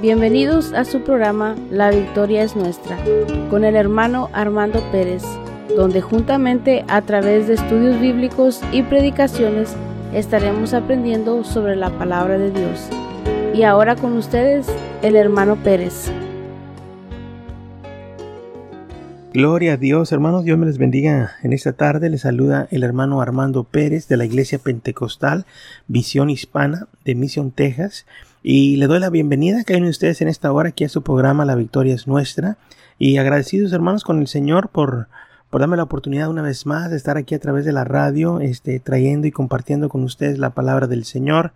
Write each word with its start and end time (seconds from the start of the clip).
Bienvenidos 0.00 0.72
a 0.74 0.84
su 0.84 1.02
programa 1.02 1.56
La 1.70 1.90
Victoria 1.90 2.42
es 2.44 2.54
Nuestra, 2.54 2.96
con 3.50 3.64
el 3.64 3.74
hermano 3.74 4.30
Armando 4.32 4.80
Pérez, 4.92 5.24
donde 5.76 6.00
juntamente 6.00 6.84
a 6.86 7.02
través 7.02 7.48
de 7.48 7.54
estudios 7.54 8.00
bíblicos 8.00 8.60
y 8.70 8.82
predicaciones 8.82 9.74
estaremos 10.14 10.72
aprendiendo 10.72 11.42
sobre 11.42 11.74
la 11.74 11.90
palabra 11.90 12.38
de 12.38 12.50
Dios. 12.52 12.88
Y 13.54 13.64
ahora 13.64 13.96
con 13.96 14.16
ustedes, 14.16 14.68
el 15.02 15.16
hermano 15.16 15.56
Pérez. 15.56 16.12
Gloria 19.34 19.74
a 19.74 19.76
Dios, 19.76 20.10
hermanos, 20.10 20.44
Dios 20.44 20.58
me 20.58 20.66
les 20.66 20.78
bendiga. 20.78 21.32
En 21.42 21.52
esta 21.52 21.72
tarde 21.72 22.08
les 22.08 22.22
saluda 22.22 22.66
el 22.70 22.82
hermano 22.82 23.20
Armando 23.20 23.64
Pérez 23.64 24.08
de 24.08 24.16
la 24.16 24.24
Iglesia 24.24 24.58
Pentecostal 24.58 25.44
Visión 25.86 26.30
Hispana 26.30 26.88
de 27.04 27.14
Mission, 27.14 27.50
Texas. 27.50 28.06
Y 28.42 28.76
le 28.76 28.86
doy 28.86 29.00
la 29.00 29.10
bienvenida 29.10 29.60
a 29.60 29.64
cada 29.64 29.80
de 29.80 29.90
ustedes 29.90 30.20
en 30.20 30.28
esta 30.28 30.52
hora 30.52 30.68
aquí 30.68 30.84
a 30.84 30.88
su 30.88 31.02
programa 31.02 31.44
La 31.44 31.56
Victoria 31.56 31.94
es 31.94 32.06
Nuestra. 32.06 32.56
Y 32.96 33.16
agradecidos 33.16 33.72
hermanos 33.72 34.04
con 34.04 34.20
el 34.20 34.28
Señor 34.28 34.68
por, 34.68 35.08
por 35.50 35.60
darme 35.60 35.76
la 35.76 35.82
oportunidad 35.82 36.28
una 36.28 36.42
vez 36.42 36.64
más 36.64 36.90
de 36.90 36.96
estar 36.96 37.16
aquí 37.16 37.34
a 37.34 37.40
través 37.40 37.64
de 37.64 37.72
la 37.72 37.82
radio, 37.84 38.40
este, 38.40 38.78
trayendo 38.78 39.26
y 39.26 39.32
compartiendo 39.32 39.88
con 39.88 40.04
ustedes 40.04 40.38
la 40.38 40.50
palabra 40.50 40.86
del 40.86 41.04
Señor. 41.04 41.52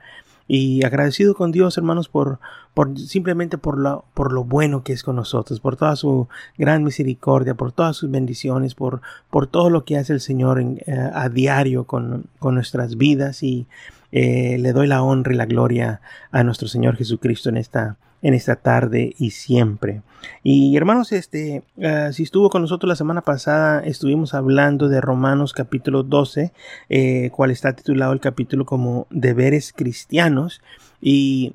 Y 0.49 0.85
agradecido 0.85 1.37
con 1.37 1.53
Dios, 1.53 1.79
hermanos, 1.79 2.09
por, 2.09 2.41
por 2.75 2.99
simplemente 2.99 3.59
por 3.59 3.79
lo, 3.79 4.05
por 4.13 4.33
lo 4.33 4.43
bueno 4.43 4.83
que 4.83 4.93
es 4.93 5.05
con 5.05 5.15
nosotros, 5.15 5.61
por 5.61 5.77
toda 5.77 5.95
su 5.95 6.27
gran 6.59 6.83
misericordia, 6.83 7.55
por 7.55 7.71
todas 7.71 7.97
sus 7.97 8.11
bendiciones, 8.11 8.75
por, 8.75 9.03
por 9.31 9.47
todo 9.47 9.71
lo 9.71 9.85
que 9.85 9.99
hace 9.99 10.13
el 10.13 10.21
Señor 10.21 10.61
en, 10.61 10.81
eh, 10.87 11.11
a 11.15 11.29
diario 11.29 11.85
con, 11.85 12.25
con 12.41 12.57
nuestras 12.57 12.97
vidas. 12.97 13.45
Y, 13.45 13.67
eh, 14.13 14.59
le 14.59 14.73
doy 14.73 14.87
la 14.87 15.03
honra 15.03 15.33
y 15.33 15.37
la 15.37 15.47
gloria 15.47 16.01
a 16.31 16.45
nuestro 16.45 16.69
Señor 16.69 16.97
Jesucristo 16.97 17.49
en 17.49 17.57
esta, 17.57 17.97
en 18.23 18.35
esta 18.35 18.57
tarde 18.57 19.15
y 19.19 19.31
siempre. 19.31 20.03
Y 20.43 20.77
hermanos, 20.77 21.13
este, 21.13 21.65
uh, 21.77 22.13
si 22.13 22.23
estuvo 22.23 22.49
con 22.51 22.63
nosotros 22.63 22.89
la 22.89 22.97
semana 22.97 23.23
pasada, 23.23 23.81
estuvimos 23.81 24.35
hablando 24.35 24.89
de 24.89 25.01
Romanos 25.01 25.53
capítulo 25.53 26.03
12, 26.03 26.53
eh, 26.89 27.31
cual 27.31 27.51
está 27.51 27.75
titulado 27.75 28.13
el 28.13 28.21
capítulo 28.21 28.65
como 28.65 29.07
deberes 29.11 29.73
cristianos. 29.73 30.61
Y 31.01 31.55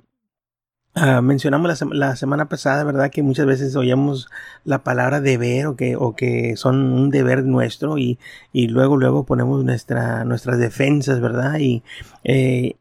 Uh, 0.99 1.21
mencionamos 1.21 1.79
la, 1.79 1.87
la, 1.93 2.15
semana 2.15 2.49
pasada, 2.49 2.83
¿verdad? 2.83 3.11
Que 3.11 3.21
muchas 3.21 3.45
veces 3.45 3.75
oíamos 3.75 4.29
la 4.63 4.83
palabra 4.83 5.21
deber 5.21 5.67
o 5.67 5.75
que, 5.75 5.95
o 5.95 6.15
que 6.15 6.55
son 6.57 6.91
un 6.91 7.11
deber 7.11 7.43
nuestro 7.43 7.99
y, 7.99 8.17
y 8.51 8.67
luego, 8.67 8.97
luego 8.97 9.23
ponemos 9.23 9.63
nuestra, 9.63 10.23
nuestras 10.23 10.57
defensas, 10.57 11.21
¿verdad? 11.21 11.59
Y, 11.59 11.83
eh, 12.23 12.77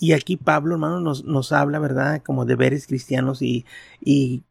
y 0.00 0.12
aquí 0.12 0.36
Pablo, 0.36 0.74
hermano, 0.74 1.00
nos, 1.00 1.24
nos 1.24 1.52
habla, 1.52 1.78
¿verdad? 1.78 2.20
Como 2.24 2.46
deberes 2.46 2.88
cristianos 2.88 3.42
y, 3.42 3.64
y 4.00 4.42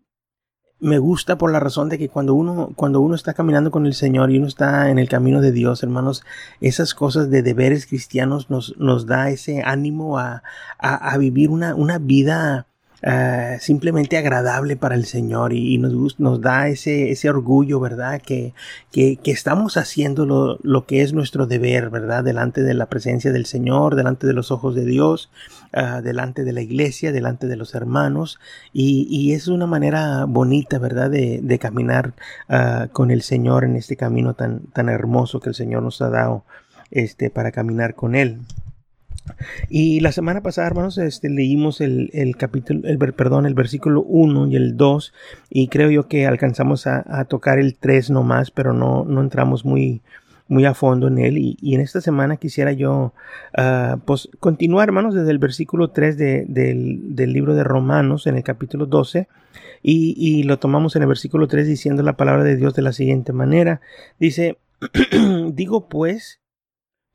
me 0.80 0.98
gusta 0.98 1.38
por 1.38 1.52
la 1.52 1.60
razón 1.60 1.90
de 1.90 1.98
que 1.98 2.10
cuando 2.10 2.34
uno, 2.34 2.72
cuando 2.76 3.02
uno 3.02 3.16
está 3.16 3.34
caminando 3.34 3.72
con 3.72 3.86
el 3.86 3.94
Señor 3.94 4.32
y 4.32 4.38
uno 4.38 4.48
está 4.48 4.90
en 4.90 5.00
el 5.00 5.10
camino 5.10 5.42
de 5.42 5.52
Dios, 5.52 5.84
hermanos, 5.84 6.24
esas 6.62 6.94
cosas 6.94 7.30
de 7.30 7.42
deberes 7.42 7.86
cristianos 7.86 8.50
nos, 8.50 8.78
nos 8.78 9.06
da 9.06 9.30
ese 9.30 9.62
ánimo 9.62 10.18
a, 10.18 10.44
a, 10.78 11.12
a 11.12 11.18
vivir 11.18 11.50
una, 11.50 11.76
una 11.76 11.98
vida 11.98 12.68
uh, 13.04 13.60
simplemente 13.60 14.18
agradable 14.18 14.76
para 14.76 14.96
el 14.96 15.06
Señor 15.06 15.54
y, 15.54 15.78
nos, 15.78 16.20
nos, 16.20 16.42
da 16.42 16.68
ese, 16.68 17.12
ese 17.12 17.30
orgullo, 17.30 17.80
¿verdad? 17.80 18.22
Que, 18.22 18.54
que, 18.92 19.20
estamos 19.26 19.78
haciendo 19.78 20.26
lo, 20.26 20.86
que 20.86 21.02
es 21.02 21.14
nuestro 21.14 21.48
deber, 21.48 21.90
¿verdad? 21.90 22.24
Delante 22.24 22.64
de 22.64 22.74
la 22.74 22.88
presencia 22.88 23.32
del 23.32 23.46
Señor, 23.46 23.96
delante 23.96 24.28
de 24.28 24.34
los 24.34 24.52
ojos 24.52 24.76
de 24.76 24.86
Dios, 24.86 25.30
uh, 25.76 26.02
delante 26.02 26.44
de 26.44 26.54
la 26.54 26.62
iglesia, 26.62 27.12
delante 27.12 27.48
de 27.48 27.56
los 27.56 27.76
hermanos 27.76 28.40
y, 28.74 29.34
es 29.34 29.48
una 29.48 29.68
manera 29.68 30.26
bonita, 30.26 30.80
¿verdad? 30.80 31.10
De, 31.10 31.40
de 31.42 31.60
caminar 31.60 32.14
uh, 32.50 32.90
con 32.92 33.12
el 33.12 33.22
Señor 33.22 33.64
en 33.64 33.76
este 33.76 33.96
camino 33.96 34.34
tan, 34.34 34.62
tan 34.74 34.90
hermoso 34.90 35.40
que 35.40 35.50
el 35.50 35.56
Señor 35.56 35.84
nos 35.84 36.02
ha 36.02 36.10
dado 36.10 36.44
este, 36.92 37.30
para 37.30 37.52
caminar 37.52 37.96
con 37.96 38.16
Él. 38.16 38.40
Y 39.70 40.00
la 40.00 40.12
semana 40.12 40.42
pasada, 40.42 40.68
hermanos, 40.68 40.98
este, 40.98 41.30
leímos 41.30 41.82
el, 41.82 42.10
el 42.14 42.36
capítulo, 42.38 42.88
el, 42.88 42.98
perdón, 42.98 43.46
el 43.46 43.54
versículo 43.54 44.02
1 44.04 44.48
y 44.48 44.56
el 44.56 44.78
2, 44.78 45.14
y 45.50 45.68
creo 45.68 45.90
yo 45.90 46.08
que 46.08 46.28
alcanzamos 46.28 46.88
a, 46.88 47.26
tocar 47.26 47.60
el 47.60 47.76
3 47.76 48.10
nomás, 48.12 48.52
pero 48.52 48.74
no, 48.74 49.06
no 49.06 49.22
entramos 49.22 49.66
muy, 49.66 50.02
muy 50.48 50.66
a 50.66 50.74
fondo 50.74 51.08
en 51.08 51.20
él. 51.20 51.38
Y, 51.38 51.76
en 51.76 51.82
esta 51.82 52.02
semana 52.02 52.38
quisiera 52.38 52.72
yo, 52.72 53.14
uh, 53.58 54.00
pues, 54.06 54.30
continuar, 54.40 54.90
hermanos, 54.90 55.14
desde 55.14 55.32
el 55.32 55.40
versículo 55.40 55.92
3 55.92 56.18
de, 56.18 56.46
del, 56.48 57.16
del, 57.16 57.34
libro 57.34 57.56
de 57.56 57.64
Romanos, 57.64 58.28
en 58.28 58.36
el 58.36 58.44
capítulo 58.44 58.86
12, 58.86 59.28
y, 59.82 60.16
y 60.18 60.44
lo 60.44 60.60
tomamos 60.60 60.96
en 60.96 61.04
el 61.04 61.08
versículo 61.08 61.48
3 61.48 61.68
diciendo 61.68 62.04
la 62.04 62.18
palabra 62.18 62.44
de 62.44 62.56
Dios 62.56 62.74
de 62.74 62.82
la 62.82 62.94
siguiente 62.94 63.34
manera. 63.34 63.82
Dice, 64.20 64.58
digo 65.54 65.88
pues, 65.88 66.40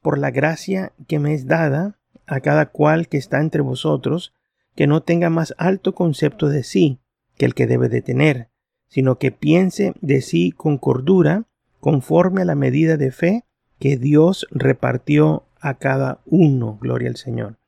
por 0.03 0.19
la 0.19 0.31
gracia 0.31 0.93
que 1.09 1.19
me 1.19 1.35
es 1.35 1.47
dada, 1.47 1.99
a 2.27 2.41
cada 2.41 2.67
cual 2.67 3.09
que 3.09 3.17
está 3.17 3.41
entre 3.41 3.63
vosotros, 3.63 4.33
que 4.75 4.87
no 4.87 5.03
tenga 5.03 5.31
más 5.31 5.55
alto 5.59 5.95
concepto 5.95 6.49
de 6.49 6.63
sí 6.63 6.99
que 7.37 7.47
el 7.47 7.55
que 7.55 7.67
debe 7.67 7.89
de 7.89 8.03
tener, 8.03 8.49
sino 8.89 9.19
que 9.19 9.33
piense 9.33 9.93
de 10.01 10.21
sí 10.21 10.53
con 10.53 10.79
cordura, 10.79 11.45
conforme 11.81 12.43
a 12.43 12.45
la 12.45 12.55
medida 12.55 12.97
de 12.97 13.11
fe 13.11 13.45
que 13.79 13.97
Dios 13.97 14.47
repartió 14.51 15.45
a 15.61 15.75
cada 15.75 16.21
uno. 16.27 16.79
Gloria 16.81 17.09
al 17.09 17.17
Señor. 17.17 17.59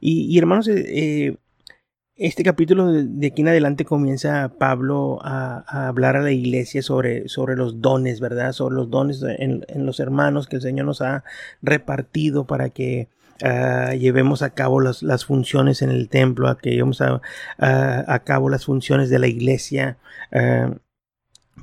Y, 0.00 0.32
y 0.32 0.38
hermanos, 0.38 0.68
eh, 0.68 1.36
este 2.14 2.42
capítulo 2.42 2.90
de 2.90 3.26
aquí 3.26 3.42
en 3.42 3.48
adelante 3.48 3.84
comienza 3.84 4.52
Pablo 4.58 5.18
a, 5.22 5.88
hablar 5.88 6.16
a 6.16 6.22
la 6.22 6.30
iglesia 6.32 6.80
sobre, 6.80 7.28
sobre 7.28 7.56
los 7.56 7.82
dones, 7.82 8.20
¿verdad? 8.20 8.52
Sobre 8.52 8.76
los 8.76 8.88
dones 8.88 9.22
en 9.22 9.64
los 9.84 10.00
hermanos 10.00 10.46
que 10.46 10.56
el 10.56 10.62
Señor 10.62 10.86
nos 10.86 11.02
ha 11.02 11.24
repartido 11.60 12.46
para 12.46 12.70
que 12.70 13.08
Llevemos 13.40 14.42
a 14.42 14.50
cabo 14.50 14.80
las, 14.80 15.02
las, 15.02 15.24
funciones 15.24 15.82
en 15.82 15.90
el 15.90 16.08
templo, 16.08 16.48
a 16.48 16.58
que 16.58 16.70
llevemos 16.70 17.00
a, 17.00 17.20
a, 17.58 18.14
a 18.14 18.24
cabo 18.24 18.48
las 18.48 18.64
funciones 18.64 19.10
de 19.10 19.18
la 19.18 19.26
iglesia. 19.26 19.98
Uh, 20.32 20.76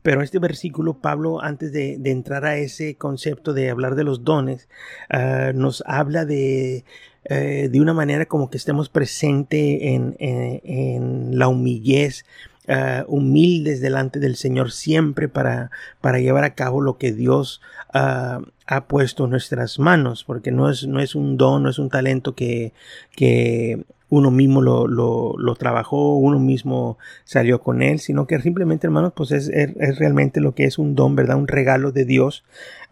pero 0.01 0.21
este 0.21 0.39
versículo, 0.39 0.99
Pablo, 0.99 1.41
antes 1.41 1.71
de, 1.71 1.97
de, 1.97 2.11
entrar 2.11 2.45
a 2.45 2.57
ese 2.57 2.95
concepto 2.97 3.53
de 3.53 3.69
hablar 3.69 3.95
de 3.95 4.03
los 4.03 4.23
dones, 4.23 4.67
uh, 5.13 5.57
nos 5.57 5.83
habla 5.85 6.25
de, 6.25 6.83
de 7.29 7.79
una 7.79 7.93
manera 7.93 8.25
como 8.25 8.49
que 8.49 8.57
estemos 8.57 8.89
presentes 8.89 9.79
en, 9.81 10.15
en, 10.19 10.61
en 10.65 11.39
la 11.39 11.47
humillez, 11.47 12.25
Uh, 12.65 13.03
humildes 13.07 13.81
delante 13.81 14.21
del 14.21 14.37
Señor 14.37 14.71
siempre 14.71 15.27
para, 15.27 15.69
para 15.99 16.19
llevar 16.19 16.45
a 16.45 16.55
cabo 16.55 16.79
lo 16.79 16.97
que 16.97 17.11
Dios 17.11 17.59
uh, 17.93 18.41
ha 18.67 18.87
puesto 18.87 19.25
en 19.25 19.31
nuestras 19.31 19.79
manos, 19.79 20.23
porque 20.23 20.53
no 20.53 20.69
es, 20.69 20.87
no 20.87 21.01
es 21.01 21.13
un 21.13 21.35
don, 21.35 21.63
no 21.63 21.69
es 21.69 21.77
un 21.77 21.89
talento 21.89 22.35
que, 22.35 22.71
que 23.17 23.83
uno 24.07 24.31
mismo 24.31 24.61
lo, 24.61 24.87
lo, 24.87 25.55
trabajó, 25.55 26.15
uno 26.17 26.39
mismo 26.39 26.97
salió 27.25 27.59
con 27.59 27.81
él, 27.81 27.99
sino 27.99 28.27
que 28.27 28.39
simplemente, 28.39 28.87
hermanos, 28.87 29.11
pues 29.13 29.31
es, 29.31 29.49
es, 29.49 29.97
realmente 29.97 30.39
lo 30.39 30.55
que 30.55 30.63
es 30.63 30.77
un 30.77 30.95
don, 30.95 31.17
¿verdad? 31.17 31.35
Un 31.35 31.47
regalo 31.47 31.91
de 31.91 32.05
Dios, 32.05 32.45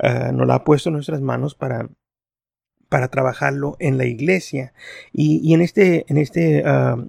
uh, 0.04 0.34
nos 0.34 0.48
lo 0.48 0.54
ha 0.54 0.64
puesto 0.66 0.90
en 0.90 0.96
nuestras 0.96 1.22
manos 1.22 1.56
para, 1.56 1.90
para 2.90 3.08
trabajarlo 3.08 3.78
en 3.80 3.98
la 3.98 4.06
iglesia. 4.06 4.74
Y, 5.14 5.40
y 5.48 5.54
en 5.54 5.62
este, 5.62 6.06
en 6.10 6.18
este 6.18 6.64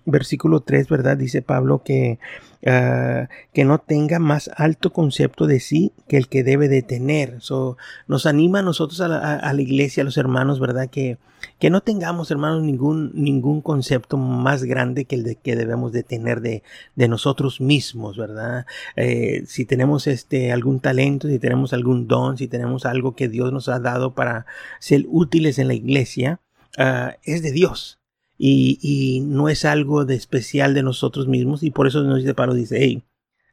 versículo 0.05 0.61
3, 0.61 0.89
¿verdad? 0.89 1.17
Dice 1.17 1.43
Pablo 1.43 1.83
que, 1.83 2.19
uh, 2.67 3.27
que 3.53 3.65
no 3.65 3.78
tenga 3.78 4.19
más 4.19 4.50
alto 4.56 4.93
concepto 4.93 5.47
de 5.47 5.61
sí 5.61 5.93
que 6.09 6.17
el 6.17 6.28
que 6.28 6.45
debe 6.45 6.69
de 6.69 6.83
tener. 6.83 7.41
So, 7.41 7.77
nos 8.06 8.27
anima 8.27 8.61
a 8.61 8.62
nosotros, 8.62 9.00
a 9.00 9.09
la, 9.09 9.62
iglesia, 9.62 10.03
a 10.03 10.05
los 10.05 10.17
hermanos, 10.17 10.61
¿verdad? 10.61 10.89
Que, 10.89 11.19
que 11.59 11.71
no 11.71 11.81
tengamos, 11.81 12.31
hermanos, 12.31 12.62
ningún, 12.62 13.12
ningún 13.15 13.61
concepto 13.61 14.17
más 14.17 14.65
grande 14.65 15.05
que 15.05 15.17
el 15.17 15.25
de 15.25 15.37
que 15.37 15.56
debemos 15.56 15.93
de 15.93 16.03
tener 16.03 16.41
de, 16.41 16.62
de 16.94 17.09
nosotros 17.09 17.61
mismos, 17.61 18.17
¿verdad? 18.17 18.67
Eh, 18.97 19.43
si 19.47 19.64
tenemos 19.64 20.06
este, 20.06 20.53
algún 20.53 20.81
talento, 20.81 21.29
si 21.29 21.38
tenemos 21.38 21.73
algún 21.73 22.06
don, 22.09 22.38
si 22.38 22.49
tenemos 22.49 22.87
algo 22.87 23.14
que 23.14 23.29
Dios 23.29 23.53
nos 23.53 23.69
ha 23.69 23.81
dado 23.81 24.14
para 24.14 24.47
ser 24.79 25.05
útiles 25.09 25.59
en 25.59 25.69
la 25.69 25.75
iglesia, 25.75 26.41
uh, 26.79 27.12
es 27.25 27.43
de 27.43 27.53
Dios. 27.53 28.01
Y, 28.44 29.23
no 29.25 29.49
es 29.49 29.65
algo 29.65 30.05
de 30.05 30.17
especial 30.17 30.75
de 30.75 30.83
nosotros 30.83 31.29
mismos 31.29 31.62
y 31.62 31.71
por 31.71 31.87
eso 31.87 32.03
nos 32.03 32.19
dice 32.19 32.35
dice 32.55 32.77
hey 32.81 33.05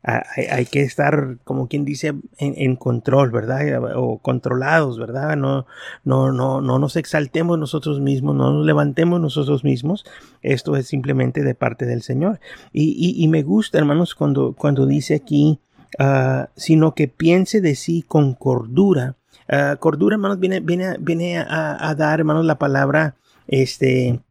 hay, 0.01 0.65
que 0.65 0.81
estar 0.81 1.39
como 1.43 1.67
quien 1.67 1.83
dice 1.83 2.13
en, 2.37 2.75
control 2.77 3.31
verdad 3.31 3.61
o 3.97 4.19
controlados 4.19 4.97
verdad 4.97 5.35
no 5.35 5.65
no 6.05 6.31
no 6.31 6.61
no 6.61 6.79
nos 6.79 6.95
exaltemos 6.95 7.59
nosotros 7.59 7.99
mismos 7.99 8.35
no 8.35 8.53
nos 8.53 8.65
levantemos 8.65 9.19
nosotros 9.19 9.63
mismos. 9.63 10.05
Esto 10.41 10.77
es 10.77 10.87
simplemente 10.87 11.43
de 11.43 11.53
parte 11.53 11.85
del 11.85 12.01
Señor 12.01 12.39
y, 12.71 13.27
me 13.27 13.43
gusta 13.43 13.77
hermanos 13.77 14.15
cuando 14.15 14.53
cuando 14.53 14.85
dice 14.85 15.15
aquí 15.15 15.59
uh, 15.99 16.45
sino 16.55 16.95
que 16.95 17.07
piense 17.07 17.61
de 17.61 17.75
sí 17.75 18.01
con 18.01 18.33
cordura. 18.33 19.17
Uh, 19.51 19.77
cordura 19.79 20.15
hermanos 20.15 20.39
viene 20.39 20.61
viene 20.61 20.95
viene 20.99 21.39
a, 21.39 21.89
a 21.89 21.93
dar 21.95 22.19
hermanos 22.19 22.45
la 22.45 22.57
palabra 22.57 23.17
este 23.47 24.21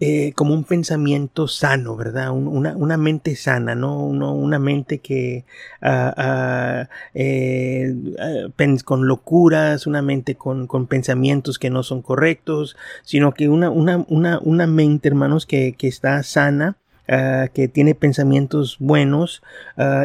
eh, 0.00 0.32
como 0.34 0.54
un 0.54 0.64
pensamiento 0.64 1.48
sano, 1.48 1.96
¿verdad? 1.96 2.30
una, 2.30 2.76
una, 2.76 2.96
mente 2.96 3.36
sana, 3.36 3.74
no 3.74 3.96
una 3.98 4.58
mente 4.58 4.98
que 4.98 5.44
ah, 5.80 6.14
ah, 6.16 6.88
eh, 7.14 7.94
ah, 8.18 8.76
con 8.84 9.06
locuras, 9.06 9.86
una 9.86 10.02
mente 10.02 10.34
con, 10.34 10.66
con, 10.66 10.86
pensamientos 10.86 11.58
que 11.58 11.70
no 11.70 11.82
son 11.82 12.02
correctos, 12.02 12.76
sino 13.02 13.32
que 13.32 13.48
una, 13.48 13.70
una, 13.70 14.04
una, 14.08 14.38
una 14.42 14.66
mente, 14.66 15.08
hermanos, 15.08 15.46
que, 15.46 15.74
que 15.74 15.88
está 15.88 16.22
sana, 16.22 16.76
que 17.52 17.68
tiene 17.68 17.94
pensamientos 17.94 18.76
buenos 18.78 19.42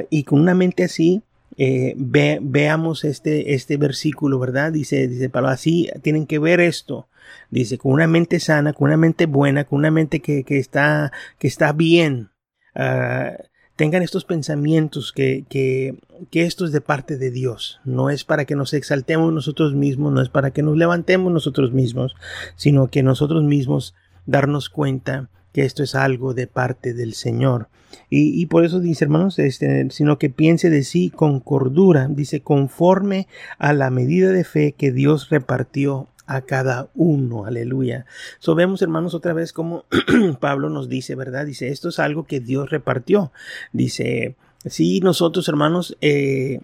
y 0.09 0.23
con 0.23 0.41
una 0.41 0.53
mente 0.55 0.83
así 0.83 1.23
eh, 1.59 1.95
veamos 1.97 3.03
este, 3.03 3.55
este 3.55 3.77
versículo, 3.77 4.37
¿verdad? 4.37 4.71
Dice, 4.71 5.07
dice 5.07 5.29
Pablo, 5.29 5.49
así 5.49 5.89
tienen 6.03 6.27
que 6.27 6.37
ver 6.37 6.59
esto. 6.59 7.07
Dice, 7.49 7.77
con 7.77 7.93
una 7.93 8.07
mente 8.07 8.39
sana, 8.39 8.73
con 8.73 8.87
una 8.87 8.97
mente 8.97 9.25
buena, 9.25 9.63
con 9.63 9.79
una 9.79 9.91
mente 9.91 10.19
que, 10.19 10.43
que 10.43 10.57
está, 10.59 11.11
que 11.39 11.47
está 11.47 11.71
bien. 11.71 12.29
Ah, 12.75 13.31
tengan 13.75 14.01
estos 14.01 14.25
pensamientos 14.25 15.13
que, 15.13 15.45
que, 15.49 15.97
que, 16.31 16.43
esto 16.43 16.65
es 16.65 16.71
de 16.71 16.81
parte 16.81 17.17
de 17.17 17.31
Dios. 17.31 17.79
No 17.85 18.09
es 18.09 18.23
para 18.25 18.45
que 18.45 18.55
nos 18.55 18.73
exaltemos 18.73 19.31
nosotros 19.31 19.73
mismos, 19.75 20.11
no 20.11 20.21
es 20.21 20.29
para 20.29 20.51
que 20.51 20.63
nos 20.63 20.75
levantemos 20.75 21.31
nosotros 21.31 21.71
mismos, 21.71 22.15
sino 22.55 22.87
que 22.87 23.03
nosotros 23.03 23.43
mismos 23.43 23.93
darnos 24.25 24.69
cuenta 24.69 25.29
que 25.53 25.63
esto 25.63 25.83
es 25.83 25.95
algo 25.95 26.33
de 26.33 26.47
parte 26.47 26.93
del 26.93 27.13
Señor. 27.13 27.69
Y, 28.09 28.45
por 28.45 28.63
eso 28.63 28.79
dice, 28.79 29.05
hermanos, 29.05 29.37
este, 29.39 29.89
sino 29.89 30.17
que 30.17 30.29
piense 30.29 30.69
de 30.69 30.83
sí 30.83 31.09
con 31.09 31.39
cordura, 31.39 32.07
dice, 32.09 32.41
conforme 32.41 33.27
a 33.57 33.73
la 33.73 33.89
medida 33.89 34.31
de 34.31 34.43
fe 34.43 34.73
que 34.73 34.91
Dios 34.91 35.29
repartió 35.29 36.07
a 36.27 36.41
cada 36.41 36.89
uno. 36.93 37.45
Aleluya. 37.45 38.05
So 38.39 38.53
vemos, 38.53 38.81
hermanos, 38.81 39.13
otra 39.13 39.33
vez 39.33 39.53
como 39.53 39.85
Pablo 40.39 40.69
nos 40.69 40.89
dice, 40.89 41.15
¿verdad? 41.15 41.45
Dice, 41.45 41.69
esto 41.69 41.89
es 41.89 41.99
algo 41.99 42.25
que 42.25 42.39
Dios 42.39 42.69
repartió. 42.69 43.31
Dice, 43.71 44.35
si 44.65 44.99
nosotros, 44.99 45.47
hermanos, 45.47 45.97
eh, 46.01 46.59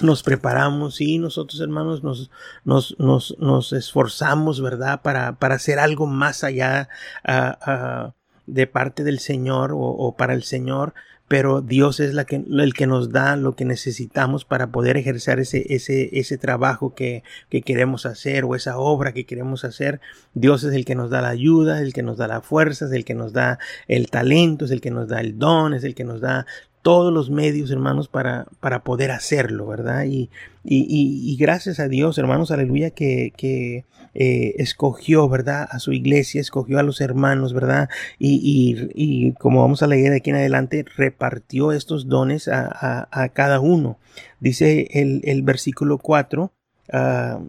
nos 0.00 0.22
preparamos 0.22 1.00
y 1.00 1.18
nosotros 1.18 1.60
hermanos 1.60 2.02
nos, 2.02 2.30
nos, 2.64 2.96
nos, 2.98 3.36
nos 3.38 3.72
esforzamos, 3.72 4.60
¿verdad? 4.60 5.02
Para, 5.02 5.34
para 5.36 5.56
hacer 5.56 5.78
algo 5.78 6.06
más 6.06 6.44
allá 6.44 6.88
ah, 7.24 7.58
ah, 7.62 8.14
de 8.46 8.66
parte 8.66 9.04
del 9.04 9.18
Señor 9.18 9.72
o, 9.74 10.14
para 10.16 10.34
el 10.34 10.42
Señor, 10.42 10.94
pero 11.28 11.60
Dios 11.60 12.00
es 12.00 12.14
la 12.14 12.24
que, 12.24 12.36
el 12.36 12.74
que 12.74 12.86
nos 12.86 13.12
da 13.12 13.36
lo 13.36 13.54
que 13.54 13.66
necesitamos 13.66 14.46
para 14.46 14.68
poder 14.68 14.96
ejercer 14.96 15.38
ese, 15.38 15.74
ese, 15.74 16.08
ese 16.18 16.38
trabajo 16.38 16.94
que, 16.94 17.22
que, 17.50 17.60
queremos 17.60 18.06
hacer 18.06 18.44
o 18.44 18.54
esa 18.54 18.78
obra 18.78 19.12
que 19.12 19.26
queremos 19.26 19.64
hacer. 19.64 20.00
Dios 20.32 20.64
es 20.64 20.74
el 20.74 20.86
que 20.86 20.94
nos 20.94 21.10
da 21.10 21.20
la 21.20 21.28
ayuda, 21.28 21.80
el 21.80 21.92
que 21.92 22.02
nos 22.02 22.16
da 22.16 22.26
la 22.28 22.40
fuerza, 22.40 22.86
es 22.86 22.92
el 22.92 23.04
que 23.04 23.14
nos 23.14 23.34
da 23.34 23.58
el 23.88 24.08
talento, 24.08 24.64
es 24.64 24.70
el 24.70 24.80
que 24.80 24.90
nos 24.90 25.08
da 25.08 25.20
el 25.20 25.38
don, 25.38 25.74
es 25.74 25.84
el 25.84 25.94
que 25.94 26.04
nos 26.04 26.22
da 26.22 26.46
todos 26.82 27.12
los 27.12 27.30
medios, 27.30 27.70
hermanos, 27.70 28.08
para, 28.08 28.46
para 28.60 28.82
poder 28.82 29.10
hacerlo, 29.10 29.66
¿verdad? 29.66 30.04
Y, 30.04 30.30
y, 30.64 31.36
gracias 31.38 31.80
a 31.80 31.88
Dios, 31.88 32.18
hermanos, 32.18 32.50
aleluya, 32.50 32.90
que, 32.90 33.32
que 33.36 33.84
eh, 34.14 34.54
escogió, 34.58 35.28
¿verdad? 35.28 35.66
A 35.70 35.78
su 35.78 35.92
iglesia, 35.92 36.40
escogió 36.40 36.78
a 36.78 36.82
los 36.82 37.00
hermanos, 37.00 37.54
¿verdad? 37.54 37.88
Y, 38.18 39.32
como 39.38 39.62
vamos 39.62 39.82
a 39.82 39.86
leer 39.86 40.12
aquí 40.12 40.30
en 40.30 40.36
adelante, 40.36 40.84
repartió 40.96 41.72
estos 41.72 42.08
dones 42.08 42.48
a, 42.48 43.08
a, 43.10 43.28
cada 43.30 43.60
uno. 43.60 43.98
Dice 44.40 44.88
el, 44.92 45.20
el 45.24 45.42
versículo 45.42 45.98
4, 45.98 46.52
ah, 46.92 47.40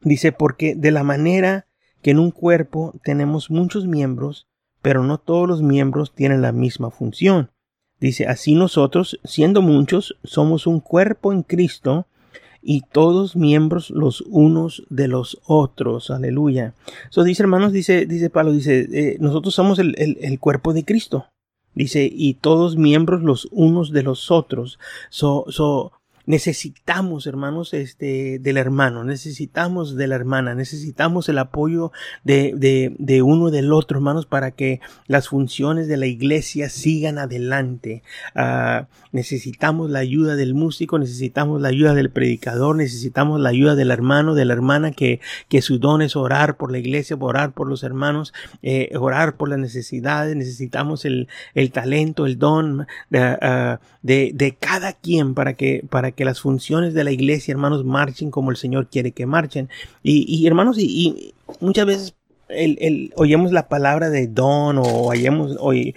dice, 0.00 0.32
porque 0.32 0.74
de 0.74 0.90
la 0.90 1.04
manera 1.04 1.66
que 2.02 2.12
en 2.12 2.18
un 2.18 2.30
cuerpo 2.30 2.94
tenemos 3.02 3.50
muchos 3.50 3.86
miembros, 3.86 4.48
pero 4.82 5.02
no 5.02 5.18
todos 5.18 5.48
los 5.48 5.62
miembros 5.62 6.14
tienen 6.14 6.42
la 6.42 6.52
misma 6.52 6.90
función. 6.90 7.50
Dice, 8.00 8.26
así 8.26 8.54
nosotros, 8.54 9.18
siendo 9.24 9.60
muchos, 9.60 10.16
somos 10.22 10.66
un 10.66 10.80
cuerpo 10.80 11.32
en 11.32 11.42
Cristo 11.42 12.06
y 12.62 12.82
todos 12.92 13.34
miembros 13.34 13.90
los 13.90 14.20
unos 14.22 14.84
de 14.88 15.08
los 15.08 15.40
otros. 15.46 16.10
Aleluya. 16.10 16.74
So 17.10 17.24
dice, 17.24 17.42
hermanos, 17.42 17.72
dice, 17.72 18.06
dice 18.06 18.30
Pablo, 18.30 18.52
dice, 18.52 18.86
eh, 18.92 19.16
nosotros 19.20 19.54
somos 19.54 19.78
el, 19.78 19.94
el, 19.98 20.38
cuerpo 20.38 20.72
de 20.72 20.84
Cristo. 20.84 21.26
Dice, 21.74 22.08
y 22.12 22.34
todos 22.34 22.76
miembros 22.76 23.22
los 23.22 23.48
unos 23.50 23.92
de 23.92 24.02
los 24.02 24.30
otros. 24.30 24.78
So, 25.10 25.44
so, 25.48 25.92
necesitamos, 26.28 27.26
hermanos, 27.26 27.72
este, 27.72 28.38
del 28.38 28.58
hermano, 28.58 29.02
necesitamos 29.02 29.96
de 29.96 30.06
la 30.06 30.14
hermana, 30.14 30.54
necesitamos 30.54 31.30
el 31.30 31.38
apoyo 31.38 31.90
de, 32.22 32.52
de, 32.54 32.94
de 32.98 33.22
uno 33.22 33.50
del 33.50 33.72
otro, 33.72 33.96
hermanos, 33.96 34.26
para 34.26 34.50
que 34.50 34.82
las 35.06 35.28
funciones 35.28 35.88
de 35.88 35.96
la 35.96 36.04
iglesia 36.04 36.68
sigan 36.68 37.16
adelante. 37.16 38.02
Ah, 38.34 38.88
necesitamos 39.10 39.88
la 39.88 40.00
ayuda 40.00 40.36
del 40.36 40.52
músico, 40.52 40.98
necesitamos 40.98 41.62
la 41.62 41.68
ayuda 41.68 41.94
del 41.94 42.10
predicador, 42.10 42.76
necesitamos 42.76 43.40
la 43.40 43.48
ayuda 43.48 43.74
del 43.74 43.90
hermano, 43.90 44.34
de 44.34 44.44
la 44.44 44.52
hermana, 44.52 44.90
que, 44.90 45.20
que 45.48 45.62
su 45.62 45.78
don 45.78 46.02
es 46.02 46.14
orar 46.14 46.58
por 46.58 46.70
la 46.70 46.76
iglesia, 46.76 47.16
orar 47.18 47.52
por 47.52 47.68
los 47.68 47.82
hermanos, 47.82 48.34
eh, 48.62 48.90
orar 48.98 49.38
por 49.38 49.48
las 49.48 49.58
necesidades, 49.58 50.36
necesitamos 50.36 51.06
el, 51.06 51.28
el 51.54 51.72
talento, 51.72 52.26
el 52.26 52.38
don 52.38 52.86
ah, 53.14 53.80
de, 54.02 54.32
de, 54.34 54.56
cada 54.56 54.92
quien 54.92 55.32
para 55.34 55.54
que, 55.54 55.84
para 55.88 56.12
que 56.12 56.17
que 56.18 56.24
las 56.24 56.40
funciones 56.40 56.94
de 56.94 57.04
la 57.04 57.12
iglesia, 57.12 57.52
hermanos, 57.52 57.84
marchen 57.84 58.32
como 58.32 58.50
el 58.50 58.56
Señor 58.56 58.88
quiere 58.90 59.12
que 59.12 59.24
marchen. 59.24 59.70
Y, 60.02 60.44
hermanos, 60.48 60.76
y, 60.80 61.32
muchas 61.60 61.86
veces 61.86 62.14
el, 62.48 63.12
oímos 63.14 63.52
la 63.52 63.68
palabra 63.68 64.10
de 64.10 64.26
don 64.26 64.78
o 64.78 64.82
oímos, 64.82 65.56
oí, 65.60 65.94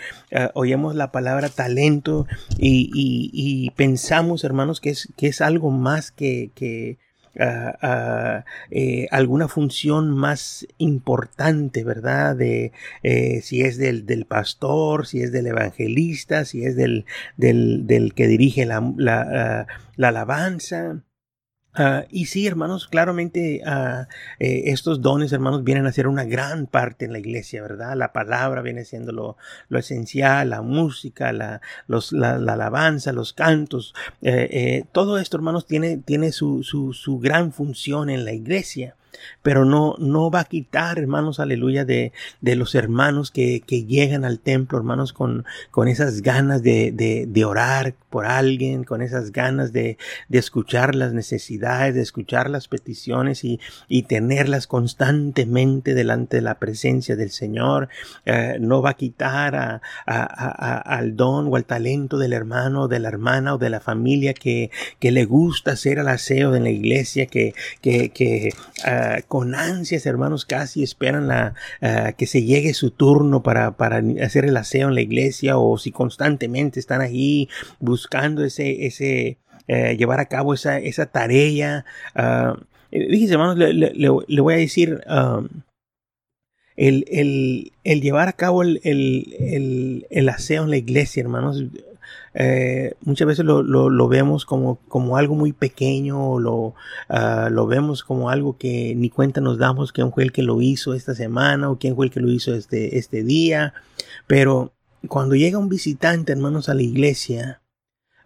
uh, 0.53 0.93
la 0.93 1.11
palabra 1.11 1.49
talento 1.49 2.27
y, 2.59 3.71
pensamos, 3.75 4.43
hermanos, 4.43 4.79
que 4.79 4.91
es, 4.91 5.09
que 5.17 5.25
es 5.25 5.41
algo 5.41 5.71
más 5.71 6.11
que, 6.11 6.51
que 6.53 6.99
eh, 7.35 9.07
alguna 9.11 9.47
función 9.47 10.11
más 10.11 10.67
importante, 10.77 11.83
¿verdad? 11.83 12.35
De 12.35 12.71
eh, 13.03 13.41
si 13.41 13.61
es 13.61 13.77
del, 13.77 14.05
del, 14.05 14.25
pastor, 14.25 15.07
si 15.07 15.21
es 15.21 15.31
del 15.31 15.47
evangelista, 15.47 16.45
si 16.45 16.65
es 16.65 16.75
del, 16.75 17.05
del, 17.37 17.87
del 17.87 18.13
que 18.13 18.27
dirige 18.27 18.65
la, 18.65 18.93
la, 18.97 19.67
la 19.95 20.07
alabanza. 20.09 21.03
Ah, 21.73 22.05
y 22.09 22.25
sí, 22.25 22.45
hermanos, 22.45 22.87
claramente 22.87 23.61
uh, 23.65 24.05
estos 24.39 25.01
dones, 25.01 25.31
hermanos, 25.31 25.63
vienen 25.63 25.85
a 25.85 25.93
ser 25.93 26.07
una 26.07 26.25
gran 26.25 26.67
parte 26.67 27.05
en 27.05 27.13
la 27.13 27.19
iglesia, 27.19 27.61
¿verdad? 27.61 27.95
La 27.95 28.11
palabra 28.11 28.61
viene 28.61 28.83
siendo 28.83 29.13
lo, 29.13 29.37
lo 29.69 29.79
esencial, 29.79 30.49
la 30.49 30.61
música, 30.61 31.31
la, 31.31 31.61
los, 31.87 32.11
la, 32.11 32.37
la 32.37 32.53
alabanza, 32.53 33.13
los 33.13 33.31
cantos. 33.31 33.93
Eh, 34.21 34.49
eh, 34.51 34.85
todo 34.91 35.17
esto, 35.17 35.37
hermanos, 35.37 35.65
tiene, 35.65 35.97
tiene 35.97 36.33
su, 36.33 36.63
su, 36.63 36.93
su 36.93 37.19
gran 37.19 37.53
función 37.53 38.09
en 38.09 38.25
la 38.25 38.33
iglesia 38.33 38.95
pero 39.41 39.65
no, 39.65 39.95
no 39.99 40.29
va 40.29 40.41
a 40.41 40.45
quitar, 40.45 40.99
hermanos, 40.99 41.39
aleluya, 41.39 41.85
de, 41.85 42.11
de 42.41 42.55
los 42.55 42.75
hermanos 42.75 43.31
que, 43.31 43.61
que, 43.61 43.85
llegan 43.85 44.25
al 44.25 44.39
templo, 44.39 44.77
hermanos, 44.77 45.13
con, 45.13 45.45
con 45.71 45.87
esas 45.87 46.21
ganas 46.21 46.61
de, 46.63 46.91
de, 46.91 47.25
de 47.27 47.45
orar 47.45 47.95
por 48.09 48.25
alguien, 48.25 48.83
con 48.83 49.01
esas 49.01 49.31
ganas 49.31 49.73
de, 49.73 49.97
de, 50.29 50.37
escuchar 50.37 50.95
las 50.95 51.13
necesidades, 51.13 51.95
de 51.95 52.01
escuchar 52.01 52.49
las 52.49 52.67
peticiones 52.67 53.43
y, 53.43 53.59
y 53.87 54.03
tenerlas 54.03 54.67
constantemente 54.67 55.93
delante 55.93 56.37
de 56.37 56.41
la 56.41 56.59
presencia 56.59 57.15
del 57.15 57.31
Señor. 57.31 57.89
Eh, 58.25 58.57
no 58.59 58.81
va 58.81 58.91
a 58.91 58.95
quitar 58.95 59.55
a, 59.55 59.81
a, 60.05 60.77
al 60.77 61.15
don 61.15 61.47
o 61.47 61.55
al 61.55 61.65
talento 61.65 62.17
del 62.17 62.33
hermano, 62.33 62.87
de 62.87 62.99
la 62.99 63.07
hermana 63.07 63.55
o 63.55 63.57
de 63.57 63.69
la 63.69 63.79
familia 63.79 64.33
que, 64.33 64.69
que 64.99 65.11
le 65.11 65.25
gusta 65.25 65.71
hacer 65.71 65.97
el 65.97 66.07
aseo 66.07 66.55
en 66.55 66.63
la 66.63 66.69
iglesia, 66.69 67.25
que, 67.25 67.53
que, 67.81 68.09
que 68.09 68.53
uh, 68.85 69.00
con 69.27 69.55
ansias, 69.55 70.05
hermanos, 70.05 70.45
casi 70.45 70.83
esperan 70.83 71.27
la, 71.27 71.53
que 72.17 72.27
se 72.27 72.43
llegue 72.43 72.73
su 72.73 72.91
turno 72.91 73.43
para, 73.43 73.77
para 73.77 74.01
hacer 74.23 74.45
el 74.45 74.57
aseo 74.57 74.89
en 74.89 74.95
la 74.95 75.01
iglesia 75.01 75.57
o 75.57 75.77
si 75.77 75.91
constantemente 75.91 76.79
están 76.79 77.01
ahí 77.01 77.49
buscando 77.79 78.43
ese, 78.43 78.85
ese, 78.85 79.37
eh, 79.67 79.95
llevar 79.97 80.19
a 80.19 80.25
cabo 80.25 80.53
esa, 80.53 80.79
esa 80.79 81.05
tarea. 81.05 81.85
Uh, 82.15 82.57
hermanos, 82.91 83.57
le, 83.57 83.73
le, 83.73 84.41
voy 84.41 84.53
a 84.53 84.57
decir, 84.57 85.01
el, 86.75 87.05
el, 87.07 87.71
el, 87.83 88.01
llevar 88.01 88.27
a 88.27 88.33
cabo 88.33 88.63
el, 88.63 88.81
el, 88.83 90.29
aseo 90.29 90.63
en 90.63 90.71
la 90.71 90.77
iglesia, 90.77 91.21
hermanos, 91.21 91.63
eh, 92.33 92.95
muchas 93.01 93.27
veces 93.27 93.45
lo, 93.45 93.61
lo, 93.63 94.07
vemos 94.07 94.45
como, 94.45 94.77
como, 94.87 95.17
algo 95.17 95.35
muy 95.35 95.51
pequeño, 95.51 96.31
o 96.31 96.39
lo, 96.39 96.73
ah, 97.09 97.49
lo 97.51 97.67
vemos 97.67 98.03
como 98.03 98.29
algo 98.29 98.57
que 98.57 98.93
ni 98.95 99.09
cuenta 99.09 99.41
nos 99.41 99.57
damos 99.57 99.91
quién 99.91 100.11
fue 100.11 100.23
el 100.23 100.31
que 100.31 100.43
lo 100.43 100.61
hizo 100.61 100.93
esta 100.93 101.13
semana 101.13 101.69
o 101.69 101.77
quién 101.77 101.95
fue 101.95 102.05
el 102.05 102.11
que 102.11 102.21
lo 102.21 102.29
hizo 102.31 102.53
este, 102.53 102.97
este 102.97 103.23
día. 103.23 103.73
Pero 104.27 104.73
cuando 105.07 105.35
llega 105.35 105.57
un 105.57 105.69
visitante, 105.69 106.31
hermanos, 106.31 106.69
a 106.69 106.73
la 106.73 106.83
iglesia, 106.83 107.60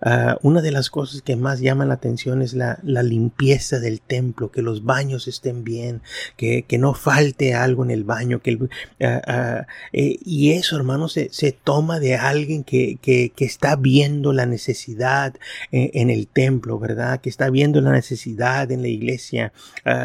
ah, 0.05 0.37
una 0.41 0.61
de 0.61 0.71
las 0.71 0.89
cosas 0.89 1.21
que 1.21 1.35
más 1.35 1.59
llama 1.59 1.85
la 1.85 1.95
atención 1.95 2.41
es 2.41 2.53
la, 2.53 2.79
la 2.83 3.03
limpieza 3.03 3.79
del 3.79 3.99
templo, 3.99 4.51
que 4.51 4.61
los 4.61 4.85
baños 4.85 5.27
estén 5.27 5.65
bien, 5.65 6.01
que, 6.37 6.63
que 6.63 6.77
no 6.77 6.93
falte 6.93 7.53
algo 7.53 7.83
en 7.83 7.91
el 7.91 8.05
baño, 8.05 8.41
que 8.41 8.57
ah, 9.01 9.21
ah, 9.27 9.67
eh, 9.91 10.17
y 10.23 10.51
eso, 10.51 10.77
hermanos, 10.77 11.11
se, 11.11 11.29
se, 11.31 11.51
toma 11.51 11.99
de 11.99 12.15
alguien 12.15 12.63
que, 12.63 12.97
que, 13.01 13.31
que 13.35 13.45
está 13.45 13.75
viendo 13.75 14.31
la 14.31 14.45
necesidad 14.45 15.35
en, 15.71 15.89
en, 15.93 16.09
el 16.09 16.27
templo, 16.27 16.79
¿verdad? 16.79 17.19
Que 17.19 17.29
está 17.29 17.49
viendo 17.49 17.81
la 17.81 17.91
necesidad 17.91 18.71
en 18.71 18.81
la 18.81 18.87
iglesia, 18.87 19.51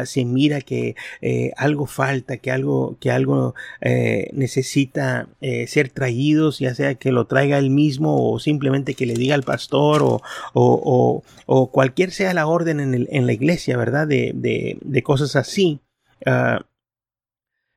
se 0.05 0.25
mira 0.25 0.61
que 0.61 0.95
eh, 1.21 1.51
algo 1.57 1.85
falta, 1.85 2.37
que 2.37 2.51
algo, 2.51 2.97
que 2.99 3.11
algo 3.11 3.53
eh, 3.81 4.29
necesita 4.33 5.27
eh, 5.41 5.67
ser 5.67 5.89
traídos, 5.89 6.59
ya 6.59 6.73
sea 6.75 6.95
que 6.95 7.11
lo 7.11 7.27
traiga 7.27 7.57
él 7.57 7.69
mismo 7.69 8.31
o 8.31 8.39
simplemente 8.39 8.95
que 8.95 9.05
le 9.05 9.13
diga 9.13 9.35
al 9.35 9.43
pastor 9.43 9.90
o, 10.01 10.21
o, 10.53 11.23
o, 11.45 11.71
cualquier 11.71 12.11
sea 12.11 12.33
la 12.33 12.47
orden 12.47 12.79
en, 12.79 13.25
la 13.25 13.33
iglesia, 13.33 13.77
¿verdad? 13.77 14.07
De, 14.07 14.31
de, 14.33 15.03
cosas 15.03 15.35
así. 15.35 15.81
Uh, 16.25 16.63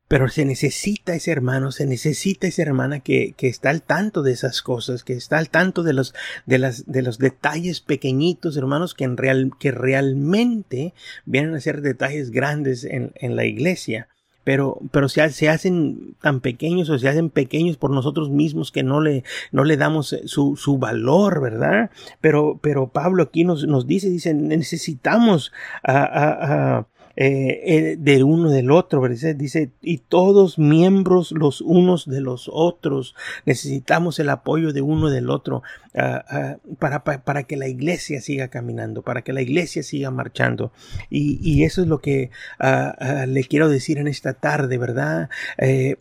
pero 0.06 0.28
se 0.28 0.44
necesita 0.44 1.14
ese 1.14 1.32
hermano, 1.32 1.72
se 1.72 1.86
necesita 1.86 2.46
esa 2.46 2.62
hermana 2.62 3.00
que, 3.00 3.32
que, 3.36 3.48
está 3.48 3.70
al 3.70 3.82
tanto 3.82 4.22
de 4.22 4.32
esas 4.32 4.60
cosas, 4.60 5.02
que 5.02 5.14
está 5.14 5.38
al 5.38 5.48
tanto 5.48 5.82
de 5.82 5.94
los, 5.94 6.14
de 6.46 6.58
las, 6.58 6.84
de 6.86 7.02
los 7.02 7.18
detalles 7.18 7.80
pequeñitos, 7.80 8.56
hermanos, 8.56 8.94
que 8.94 9.04
en 9.04 9.16
real, 9.16 9.50
que 9.58 9.72
realmente 9.72 10.94
vienen 11.24 11.54
a 11.54 11.60
ser 11.60 11.80
detalles 11.80 12.30
grandes 12.30 12.84
en, 12.84 13.12
en 13.16 13.34
la 13.34 13.46
iglesia 13.46 14.08
pero, 14.44 14.78
pero 14.90 15.08
se, 15.08 15.28
se, 15.30 15.48
hacen 15.48 16.14
tan 16.20 16.40
pequeños 16.40 16.88
o 16.90 16.98
se 16.98 17.08
hacen 17.08 17.30
pequeños 17.30 17.76
por 17.76 17.90
nosotros 17.90 18.30
mismos 18.30 18.70
que 18.70 18.82
no 18.82 19.00
le, 19.00 19.24
no 19.50 19.64
le 19.64 19.76
damos 19.76 20.12
eh, 20.12 20.22
su, 20.26 20.56
su 20.56 20.78
valor, 20.78 21.40
¿verdad? 21.40 21.90
Pero, 22.20 22.58
pero 22.62 22.88
Pablo 22.88 23.24
aquí 23.24 23.44
nos, 23.44 23.66
nos 23.66 23.86
dice, 23.86 24.10
dice, 24.10 24.34
necesitamos 24.34 25.52
a, 25.82 26.02
a, 26.02 26.76
a 26.78 26.86
eh, 27.16 27.60
eh, 27.64 27.96
de 27.98 28.24
uno 28.24 28.50
del 28.50 28.70
otro, 28.70 29.00
¿verdad? 29.00 29.36
dice, 29.36 29.70
y 29.80 29.98
todos 29.98 30.58
miembros 30.58 31.30
los 31.32 31.60
unos 31.60 32.06
de 32.06 32.20
los 32.20 32.50
otros, 32.52 33.14
necesitamos 33.46 34.18
el 34.18 34.30
apoyo 34.30 34.72
de 34.72 34.82
uno 34.82 35.10
del 35.10 35.30
otro 35.30 35.62
uh, 35.94 35.98
uh, 35.98 36.76
para, 36.76 37.04
para, 37.04 37.42
que 37.44 37.56
la 37.56 37.68
iglesia 37.68 38.20
siga 38.20 38.48
caminando, 38.48 39.02
para 39.02 39.22
que 39.22 39.32
la 39.32 39.42
iglesia 39.42 39.82
siga 39.82 40.10
marchando. 40.10 40.72
Y, 41.10 41.38
y 41.42 41.64
eso 41.64 41.82
es 41.82 41.88
lo 41.88 42.00
que 42.00 42.30
uh, 42.60 43.26
le 43.26 43.44
quiero 43.44 43.68
decir 43.68 43.98
en 43.98 44.08
esta 44.08 44.34
tarde, 44.34 44.78
¿verdad? 44.78 45.28
Eh, 45.58 45.96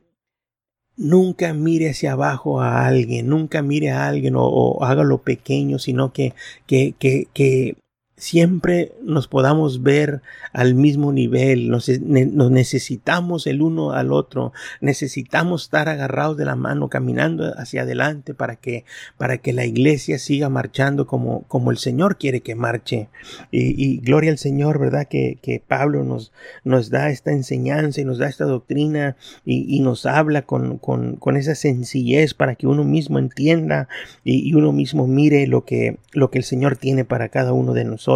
Nunca 0.95 1.55
mire 1.55 1.89
hacia 1.89 2.11
abajo 2.11 2.61
a 2.61 2.85
alguien, 2.85 3.27
nunca 3.27 3.63
mire 3.63 3.89
a 3.89 4.07
alguien 4.07 4.35
o, 4.35 4.43
o 4.45 4.83
hágalo 4.83 5.23
pequeño, 5.23 5.79
sino 5.79 6.13
que, 6.13 6.35
que, 6.67 6.93
que, 6.99 7.27
que 7.33 7.77
siempre 8.23 8.93
nos 9.03 9.27
podamos 9.27 9.83
ver 9.83 10.21
al 10.53 10.75
mismo 10.75 11.11
nivel, 11.11 11.69
nos, 11.69 11.89
necesitamos 11.99 13.47
el 13.47 13.61
uno 13.61 13.91
al 13.91 14.13
otro, 14.13 14.53
necesitamos 14.79 15.63
estar 15.63 15.89
agarrados 15.89 16.37
de 16.37 16.45
la 16.45 16.55
mano, 16.55 16.87
caminando 16.87 17.53
hacia 17.57 17.81
adelante 17.81 18.33
para 18.33 18.55
que, 18.55 18.85
para 19.17 19.39
que 19.39 19.51
la 19.51 19.65
iglesia 19.65 20.19
siga 20.19 20.47
marchando 20.47 21.05
como, 21.05 21.43
como 21.49 21.71
el 21.71 21.77
Señor 21.77 22.17
quiere 22.17 22.39
que 22.39 22.55
marche. 22.55 23.09
Y, 23.51 23.83
y 23.83 23.97
gloria 23.97 24.31
al 24.31 24.37
Señor, 24.37 24.79
¿verdad? 24.79 25.07
Que, 25.09 25.37
que, 25.41 25.59
Pablo 25.59 26.05
nos, 26.05 26.31
nos 26.63 26.89
da 26.89 27.09
esta 27.09 27.31
enseñanza 27.31 27.99
y 27.99 28.05
nos 28.05 28.19
da 28.19 28.29
esta 28.29 28.45
doctrina 28.45 29.17
y, 29.43 29.75
y 29.75 29.81
nos 29.81 30.05
habla 30.05 30.43
con, 30.43 30.77
con, 30.77 31.17
con, 31.17 31.35
esa 31.35 31.55
sencillez 31.55 32.33
para 32.33 32.55
que 32.55 32.67
uno 32.67 32.85
mismo 32.85 33.19
entienda 33.19 33.89
y, 34.23 34.47
y 34.49 34.53
uno 34.53 34.71
mismo 34.71 35.07
mire 35.07 35.45
lo 35.47 35.65
que, 35.65 35.97
lo 36.13 36.31
que 36.31 36.37
el 36.37 36.45
Señor 36.45 36.77
tiene 36.77 37.03
para 37.03 37.27
cada 37.27 37.51
uno 37.51 37.73
de 37.73 37.83
nosotros. 37.83 38.12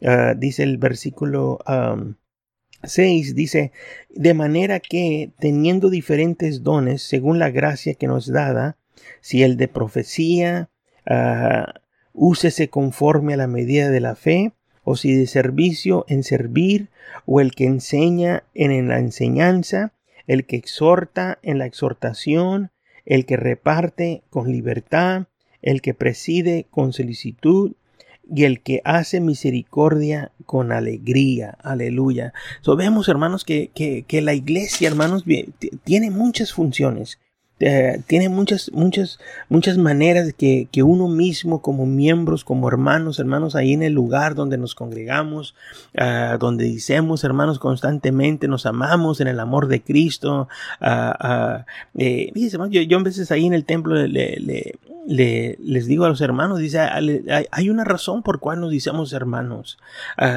Uh, 0.00 0.36
dice 0.36 0.62
el 0.62 0.78
versículo 0.78 1.58
um, 1.66 2.14
6, 2.82 3.34
dice, 3.34 3.72
de 4.10 4.34
manera 4.34 4.80
que 4.80 5.30
teniendo 5.38 5.90
diferentes 5.90 6.62
dones 6.62 7.02
según 7.02 7.38
la 7.38 7.50
gracia 7.50 7.94
que 7.94 8.06
nos 8.06 8.26
dada, 8.26 8.76
si 9.20 9.42
el 9.42 9.56
de 9.56 9.68
profecía, 9.68 10.70
uh, 11.08 11.70
úsese 12.12 12.68
conforme 12.68 13.34
a 13.34 13.36
la 13.36 13.46
medida 13.46 13.90
de 13.90 14.00
la 14.00 14.14
fe, 14.14 14.52
o 14.84 14.96
si 14.96 15.14
de 15.14 15.26
servicio 15.26 16.04
en 16.08 16.24
servir, 16.24 16.88
o 17.24 17.40
el 17.40 17.54
que 17.54 17.66
enseña 17.66 18.44
en 18.54 18.88
la 18.88 18.98
enseñanza, 18.98 19.92
el 20.26 20.44
que 20.44 20.56
exhorta 20.56 21.38
en 21.42 21.58
la 21.58 21.66
exhortación, 21.66 22.70
el 23.04 23.26
que 23.26 23.36
reparte 23.36 24.22
con 24.30 24.50
libertad, 24.50 25.26
el 25.60 25.80
que 25.82 25.94
preside 25.94 26.66
con 26.70 26.92
solicitud, 26.92 27.74
y 28.34 28.44
el 28.44 28.60
que 28.60 28.80
hace 28.84 29.20
misericordia 29.20 30.32
con 30.46 30.72
alegría. 30.72 31.58
Aleluya. 31.62 32.32
So, 32.62 32.76
vemos, 32.76 33.08
hermanos, 33.08 33.44
que, 33.44 33.70
que, 33.74 34.04
que 34.04 34.22
la 34.22 34.34
iglesia, 34.34 34.88
hermanos, 34.88 35.24
tiene 35.84 36.10
muchas 36.10 36.52
funciones. 36.52 37.18
Eh, 37.64 38.02
tiene 38.08 38.28
muchas, 38.28 38.72
muchas, 38.72 39.20
muchas 39.48 39.78
maneras 39.78 40.34
que, 40.36 40.66
que 40.72 40.82
uno 40.82 41.06
mismo 41.06 41.62
como 41.62 41.86
miembros, 41.86 42.42
como 42.42 42.66
hermanos, 42.66 43.20
hermanos, 43.20 43.54
ahí 43.54 43.72
en 43.72 43.84
el 43.84 43.92
lugar 43.92 44.34
donde 44.34 44.58
nos 44.58 44.74
congregamos, 44.74 45.54
uh, 45.96 46.38
donde 46.38 46.64
decimos, 46.64 47.22
hermanos, 47.22 47.60
constantemente 47.60 48.48
nos 48.48 48.66
amamos 48.66 49.20
en 49.20 49.28
el 49.28 49.38
amor 49.38 49.68
de 49.68 49.80
Cristo. 49.80 50.48
Uh, 50.80 51.62
eh, 51.98 52.32
yo, 52.34 52.98
a 52.98 53.02
veces 53.04 53.30
ahí 53.30 53.46
en 53.46 53.54
el 53.54 53.64
templo 53.64 53.94
le, 53.94 54.08
le, 54.08 54.74
le, 55.06 55.56
les 55.60 55.86
digo 55.86 56.04
a 56.04 56.08
los 56.08 56.20
hermanos, 56.20 56.58
dice, 56.58 56.80
hay 56.80 57.70
una 57.70 57.84
razón 57.84 58.24
por 58.24 58.40
cual 58.40 58.60
nos 58.60 58.70
decimos 58.70 59.12
hermanos. 59.12 59.78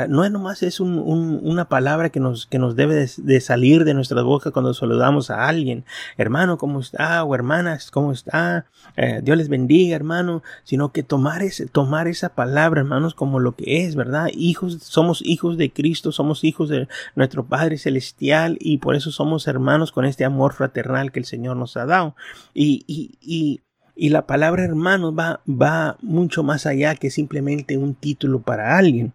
No 0.09 0.25
es 0.25 0.31
nomás 0.31 0.63
es 0.63 0.79
un, 0.79 0.99
un, 0.99 1.39
una 1.43 1.65
palabra 1.65 2.09
que 2.09 2.19
nos, 2.19 2.45
que 2.45 2.59
nos 2.59 2.75
debe 2.75 3.07
de, 3.17 3.41
salir 3.41 3.83
de 3.83 3.93
nuestra 3.93 4.21
boca 4.21 4.51
cuando 4.51 4.73
saludamos 4.73 5.29
a 5.29 5.47
alguien. 5.47 5.85
Hermano, 6.17 6.57
¿cómo 6.57 6.79
está? 6.79 7.14
O 7.23 7.35
hermanas, 7.35 7.91
¿cómo 7.91 8.11
está? 8.11 8.65
Uh, 8.97 9.21
Dios 9.21 9.37
les 9.37 9.49
bendiga, 9.49 9.95
hermano. 9.95 10.43
Sino 10.63 10.91
que 10.91 11.03
tomar, 11.03 11.41
ese, 11.41 11.65
tomar 11.67 12.07
esa 12.07 12.29
palabra, 12.29 12.81
hermanos, 12.81 13.13
como 13.13 13.39
lo 13.39 13.55
que 13.55 13.85
es, 13.85 13.95
¿verdad? 13.95 14.27
Hijos, 14.33 14.79
somos 14.81 15.21
hijos 15.25 15.57
de 15.57 15.71
Cristo, 15.71 16.11
somos 16.11 16.43
hijos 16.43 16.69
de 16.69 16.87
nuestro 17.15 17.45
Padre 17.45 17.77
Celestial 17.77 18.57
y 18.59 18.77
por 18.79 18.95
eso 18.95 19.11
somos 19.11 19.47
hermanos 19.47 19.91
con 19.91 20.05
este 20.05 20.25
amor 20.25 20.53
fraternal 20.53 21.11
que 21.11 21.19
el 21.19 21.25
Señor 21.25 21.57
nos 21.57 21.77
ha 21.77 21.85
dado. 21.85 22.15
Y, 22.53 22.83
y, 22.87 23.61
y 23.95 24.09
la 24.09 24.27
palabra 24.27 24.65
hermano 24.65 25.15
va, 25.15 25.41
va 25.47 25.97
mucho 26.01 26.43
más 26.43 26.65
allá 26.65 26.95
que 26.95 27.09
simplemente 27.09 27.77
un 27.77 27.95
título 27.95 28.41
para 28.41 28.77
alguien. 28.77 29.13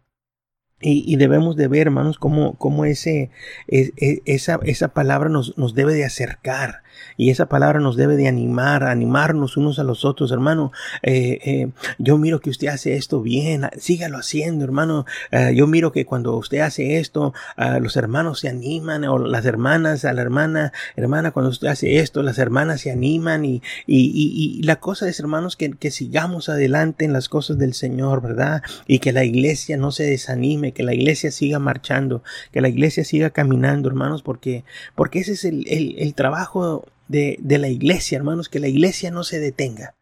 Y, 0.83 1.17
debemos 1.17 1.57
de 1.57 1.69
ver, 1.69 1.89
hermanos, 1.89 2.19
cómo, 2.19 2.55
cómo 2.57 2.87
ese, 2.87 3.29
es, 3.67 3.93
esa, 4.25 4.59
esa 4.63 4.89
palabra 4.89 5.29
nos, 5.29 5.59
nos 5.59 5.75
debe 5.75 5.93
de 5.93 6.07
acercar 6.07 6.83
y 7.17 7.31
esa 7.31 7.47
palabra 7.47 7.81
nos 7.81 7.97
debe 7.97 8.17
de 8.17 8.29
animar, 8.29 8.85
animarnos 8.85 9.57
unos 9.57 9.79
a 9.79 9.85
los 9.85 10.05
otros, 10.05 10.33
hermano. 10.33 10.73
Eh, 11.03 11.39
eh, 11.45 11.71
yo 11.99 12.17
miro 12.17 12.41
que 12.41 12.51
usted 12.51 12.69
hace 12.69 12.97
esto 12.97 13.21
bien, 13.21 13.69
sígalo 13.77 14.17
haciendo, 14.17 14.65
hermano. 14.65 15.05
Eh, 15.31 15.53
yo 15.55 15.67
miro 15.67 15.93
que 15.93 16.07
cuando 16.07 16.35
usted 16.37 16.61
hace 16.61 16.99
esto, 16.99 17.35
uh, 17.59 17.81
los 17.81 17.97
hermanos 17.97 18.41
se 18.41 18.49
animan, 18.49 19.05
o 19.05 19.19
las 19.19 19.45
hermanas, 19.45 20.05
a 20.05 20.13
la 20.13 20.23
hermana, 20.23 20.73
hermana, 20.97 21.31
cuando 21.33 21.51
usted 21.51 21.69
hace 21.69 21.99
esto, 21.99 22.23
las 22.23 22.39
hermanas 22.39 22.81
se 22.81 22.91
animan 22.91 23.45
y, 23.45 23.63
y, 23.87 23.99
y, 24.15 24.59
y 24.59 24.63
la 24.63 24.77
cosa 24.77 25.09
es, 25.09 25.21
hermanos, 25.21 25.57
que, 25.57 25.73
que 25.73 25.91
sigamos 25.91 26.49
adelante 26.49 27.05
en 27.05 27.13
las 27.13 27.29
cosas 27.29 27.59
del 27.59 27.75
Señor, 27.75 28.23
¿verdad? 28.23 28.63
Y 28.87 29.01
que 29.01 29.13
la 29.13 29.25
iglesia 29.25 29.77
no 29.77 29.93
se 29.93 30.05
desanime, 30.05 30.73
que 30.73 30.83
la 30.83 30.95
iglesia 30.95 31.31
siga 31.31 31.59
marchando, 31.59 32.23
que 32.53 32.61
la 32.61 32.69
iglesia 32.69 33.05
siga 33.05 33.31
caminando, 33.31 33.89
hermanos, 33.89 34.23
porque, 34.23 34.65
porque 34.95 35.21
ese 35.21 35.33
es 35.33 35.45
el, 35.45 35.67
el, 35.69 35.97
el 35.99 36.15
trabajo 36.15 36.87
de, 37.11 37.39
de 37.41 37.59
la 37.59 37.69
iglesia, 37.69 38.17
hermanos, 38.17 38.49
que 38.49 38.61
la 38.61 38.69
iglesia 38.69 39.11
no 39.11 39.25
se 39.25 39.41
detenga, 39.41 39.97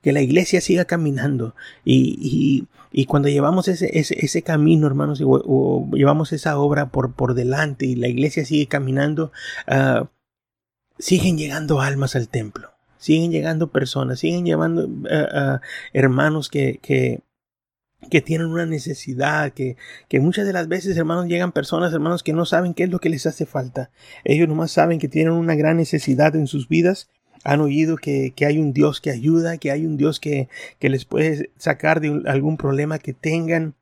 que 0.00 0.14
la 0.14 0.22
iglesia 0.22 0.62
siga 0.62 0.86
caminando. 0.86 1.54
Y, 1.84 2.16
y, 2.18 2.66
y 2.90 3.04
cuando 3.04 3.28
llevamos 3.28 3.68
ese, 3.68 3.98
ese, 3.98 4.16
ese 4.24 4.42
camino, 4.42 4.86
hermanos, 4.86 5.20
o, 5.22 5.86
llevamos 5.92 6.32
esa 6.32 6.58
obra 6.58 6.88
por, 6.88 7.12
por 7.12 7.34
delante 7.34 7.84
y 7.84 7.96
la 7.96 8.08
iglesia 8.08 8.46
sigue 8.46 8.66
caminando, 8.66 9.30
uh, 9.68 10.06
siguen 10.98 11.36
llegando 11.36 11.82
almas 11.82 12.16
al 12.16 12.28
templo, 12.28 12.70
siguen 12.96 13.30
llegando 13.30 13.70
personas, 13.70 14.20
siguen 14.20 14.46
llevando 14.46 14.86
uh, 14.86 15.56
uh, 15.56 15.60
hermanos 15.92 16.48
que, 16.48 16.80
que, 16.80 17.20
que 18.10 18.20
tienen 18.20 18.48
una 18.48 18.66
necesidad, 18.66 19.52
que, 19.52 19.76
que 20.08 20.20
muchas 20.20 20.46
de 20.46 20.52
las 20.52 20.68
veces, 20.68 20.96
hermanos, 20.96 21.26
llegan 21.26 21.52
personas, 21.52 21.92
hermanos, 21.92 22.22
que 22.22 22.32
no 22.32 22.44
saben 22.44 22.74
qué 22.74 22.84
es 22.84 22.90
lo 22.90 22.98
que 22.98 23.08
les 23.08 23.26
hace 23.26 23.46
falta. 23.46 23.90
Ellos 24.24 24.48
nomás 24.48 24.72
saben 24.72 24.98
que 24.98 25.08
tienen 25.08 25.32
una 25.32 25.54
gran 25.54 25.76
necesidad 25.76 26.36
en 26.36 26.46
sus 26.46 26.68
vidas. 26.68 27.08
Han 27.44 27.60
oído 27.60 27.96
que, 27.96 28.32
que 28.34 28.46
hay 28.46 28.58
un 28.58 28.72
Dios 28.72 29.00
que 29.00 29.10
ayuda, 29.10 29.58
que 29.58 29.70
hay 29.70 29.86
un 29.86 29.96
Dios 29.96 30.20
que, 30.20 30.48
que 30.78 30.88
les 30.88 31.04
puede 31.04 31.50
sacar 31.56 32.00
de 32.00 32.22
algún 32.26 32.56
problema 32.56 32.98
que 32.98 33.12
tengan. 33.12 33.74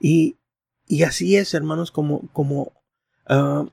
Y, 0.00 0.36
y 0.86 1.04
así 1.04 1.36
es, 1.36 1.54
hermanos, 1.54 1.90
como, 1.90 2.28
como 2.32 2.72
uh, 3.28 3.68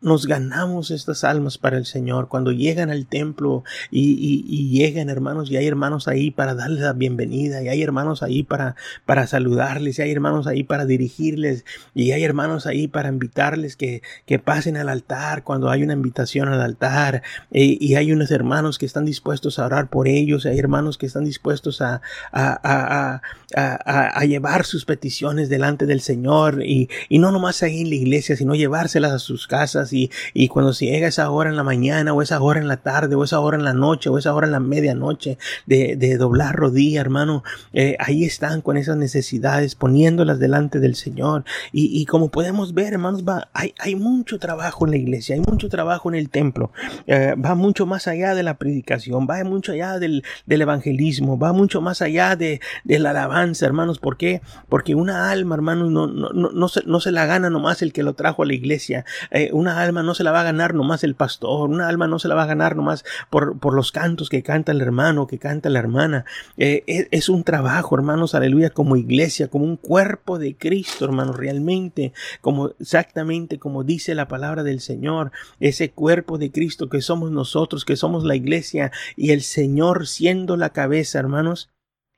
nos 0.00 0.26
ganamos 0.26 0.90
estas 0.90 1.24
almas 1.24 1.58
para 1.58 1.76
el 1.76 1.84
Señor, 1.84 2.28
cuando 2.28 2.52
llegan 2.52 2.90
al 2.90 3.06
templo 3.06 3.64
y, 3.90 4.44
y, 4.48 4.70
llegan 4.70 5.10
hermanos 5.10 5.50
y 5.50 5.56
hay 5.56 5.66
hermanos 5.66 6.08
ahí 6.08 6.30
para 6.30 6.54
darles 6.54 6.80
la 6.80 6.94
bienvenida 6.94 7.62
y 7.62 7.68
hay 7.68 7.82
hermanos 7.82 8.22
ahí 8.22 8.42
para, 8.42 8.76
para 9.04 9.26
saludarles 9.26 9.98
y 9.98 10.02
hay 10.02 10.12
hermanos 10.12 10.46
ahí 10.46 10.62
para 10.64 10.86
dirigirles 10.86 11.64
y 11.94 12.12
hay 12.12 12.24
hermanos 12.24 12.66
ahí 12.66 12.88
para 12.88 13.10
invitarles 13.10 13.76
que, 13.76 14.02
que 14.24 14.38
pasen 14.38 14.78
al 14.78 14.88
altar 14.88 15.44
cuando 15.44 15.68
hay 15.70 15.82
una 15.82 15.92
invitación 15.92 16.48
al 16.48 16.62
altar. 16.62 17.22
Y 17.50 17.94
hay 17.94 18.12
unos 18.12 18.30
hermanos 18.30 18.78
que 18.78 18.86
están 18.86 19.04
dispuestos 19.04 19.58
a 19.58 19.66
orar 19.66 19.90
por 19.90 20.08
ellos, 20.08 20.46
hay 20.46 20.58
hermanos 20.58 20.98
que 20.98 21.06
están 21.06 21.24
dispuestos 21.24 21.80
a, 21.82 22.00
a, 22.32 23.20
a, 23.54 24.06
a 24.06 24.24
llevar 24.24 24.64
sus 24.64 24.84
peticiones 24.84 25.48
delante 25.48 25.86
del 25.86 26.00
Señor 26.00 26.62
y, 26.64 26.88
y 27.08 27.18
no 27.18 27.32
nomás 27.32 27.62
ahí 27.62 27.80
en 27.80 27.90
la 27.90 27.96
iglesia, 27.96 28.36
sino 28.36 28.54
llevárselas 28.54 29.12
a 29.12 29.18
sus 29.18 29.46
casas 29.46 29.89
y, 29.92 30.10
cuando 30.48 30.72
se 30.72 30.86
llega 30.86 31.08
esa 31.08 31.30
hora 31.30 31.50
en 31.50 31.56
la 31.56 31.62
mañana 31.62 32.12
o 32.12 32.22
esa 32.22 32.40
hora 32.40 32.60
en 32.60 32.68
la 32.68 32.78
tarde 32.78 33.14
o 33.14 33.24
esa 33.24 33.40
hora 33.40 33.56
en 33.56 33.64
la 33.64 33.74
noche 33.74 34.10
o 34.10 34.18
esa 34.18 34.34
hora 34.34 34.46
en 34.46 34.52
la 34.52 34.60
medianoche 34.60 35.38
de, 35.66 36.16
doblar 36.18 36.56
rodilla, 36.56 37.00
hermano, 37.00 37.42
eh, 37.72 37.96
ahí 37.98 38.24
están 38.24 38.62
con 38.62 38.76
esas 38.76 38.96
necesidades 38.96 39.74
poniéndolas 39.74 40.38
delante 40.38 40.80
del 40.80 40.94
Señor. 40.96 41.44
Y, 41.72 42.04
como 42.06 42.28
podemos 42.28 42.74
ver, 42.74 42.94
hermanos, 42.94 43.24
va, 43.24 43.48
hay, 43.52 43.74
hay 43.78 43.94
mucho 43.94 44.38
trabajo 44.38 44.84
en 44.84 44.90
la 44.92 44.96
iglesia, 44.96 45.34
hay 45.34 45.40
mucho 45.40 45.68
trabajo 45.68 46.08
en 46.08 46.16
el 46.16 46.30
templo, 46.30 46.72
eh, 47.06 47.34
va 47.34 47.54
mucho 47.54 47.86
más 47.86 48.08
allá 48.08 48.34
de 48.34 48.42
la 48.42 48.58
predicación, 48.58 49.26
va 49.28 49.42
mucho 49.44 49.72
allá 49.72 49.98
del, 49.98 50.24
del 50.46 50.62
evangelismo, 50.62 51.38
va 51.38 51.52
mucho 51.52 51.80
más 51.80 52.02
allá 52.02 52.36
de, 52.36 52.60
de, 52.84 52.98
la 52.98 53.10
alabanza, 53.10 53.66
hermanos, 53.66 53.98
¿por 53.98 54.16
qué? 54.16 54.42
Porque 54.68 54.94
una 54.94 55.30
alma, 55.30 55.54
hermanos, 55.54 55.90
no, 55.90 56.06
no, 56.06 56.30
no, 56.30 56.50
no, 56.50 56.68
se, 56.68 56.82
no 56.84 57.00
se 57.00 57.12
la 57.12 57.26
gana 57.26 57.50
nomás 57.50 57.82
el 57.82 57.92
que 57.92 58.02
lo 58.02 58.14
trajo 58.14 58.42
a 58.42 58.46
la 58.46 58.54
iglesia, 58.54 59.04
eh, 59.30 59.50
una 59.52 59.79
alma 59.82 60.02
no 60.02 60.14
se 60.14 60.24
la 60.24 60.32
va 60.32 60.40
a 60.40 60.44
ganar 60.44 60.74
nomás 60.74 61.04
el 61.04 61.14
pastor, 61.14 61.70
una 61.70 61.88
alma 61.88 62.06
no 62.06 62.18
se 62.18 62.28
la 62.28 62.34
va 62.34 62.44
a 62.44 62.46
ganar 62.46 62.76
nomás 62.76 63.04
por, 63.30 63.58
por 63.58 63.74
los 63.74 63.92
cantos 63.92 64.28
que 64.28 64.42
canta 64.42 64.72
el 64.72 64.80
hermano, 64.80 65.26
que 65.26 65.38
canta 65.38 65.68
la 65.70 65.78
hermana. 65.78 66.24
Eh, 66.56 67.08
es, 67.10 67.28
un 67.28 67.44
trabajo, 67.44 67.94
hermanos, 67.94 68.34
aleluya, 68.34 68.70
como 68.70 68.96
iglesia, 68.96 69.48
como 69.48 69.64
un 69.64 69.76
cuerpo 69.76 70.38
de 70.38 70.56
Cristo, 70.56 71.04
hermanos, 71.04 71.36
realmente, 71.36 72.12
como 72.40 72.70
exactamente 72.80 73.58
como 73.58 73.84
dice 73.84 74.14
la 74.14 74.28
palabra 74.28 74.62
del 74.62 74.80
Señor, 74.80 75.32
ese 75.60 75.90
cuerpo 75.90 76.38
de 76.38 76.50
Cristo 76.50 76.88
que 76.88 77.00
somos 77.00 77.30
nosotros, 77.30 77.84
que 77.84 77.96
somos 77.96 78.24
la 78.24 78.36
iglesia 78.36 78.92
y 79.16 79.30
el 79.30 79.42
Señor 79.42 80.06
siendo 80.06 80.56
la 80.56 80.70
cabeza, 80.70 81.18
hermanos, 81.18 81.70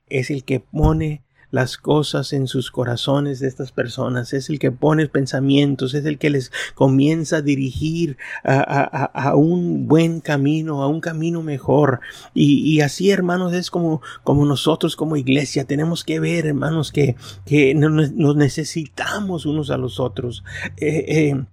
es 0.09 0.29
el 0.29 0.43
que 0.43 0.59
pone 0.59 1.23
las 1.53 1.77
cosas 1.77 2.33
en 2.33 2.47
sus 2.47 2.71
corazones 2.71 3.39
de 3.39 3.47
estas 3.47 3.71
personas, 3.71 4.33
es 4.33 4.49
el 4.49 4.57
que 4.57 4.71
pone 4.71 5.07
pensamientos, 5.07 5.93
es 5.93 6.03
el 6.05 6.17
que 6.17 6.31
les 6.31 6.51
comienza 6.73 7.37
a 7.37 7.41
dirigir 7.43 8.17
a, 8.43 9.35
un 9.35 9.87
buen 9.87 10.19
camino, 10.19 10.81
a 10.81 10.87
un 10.87 10.99
camino 10.99 11.43
mejor. 11.43 11.99
Y, 12.33 12.81
así, 12.81 13.11
hermanos, 13.11 13.53
es 13.53 13.69
como, 13.69 14.01
como 14.23 14.45
nosotros 14.45 14.95
como 14.95 15.15
iglesia 15.15 15.65
tenemos 15.65 16.03
que 16.03 16.19
ver, 16.19 16.47
hermanos, 16.47 16.91
que, 16.91 17.15
que 17.45 17.75
nos 17.75 18.35
necesitamos 18.35 19.45
unos 19.45 19.69
a 19.69 19.77
los 19.77 19.99
otros. 19.99 20.43
Eh, 20.77 21.05
eh, 21.07 21.45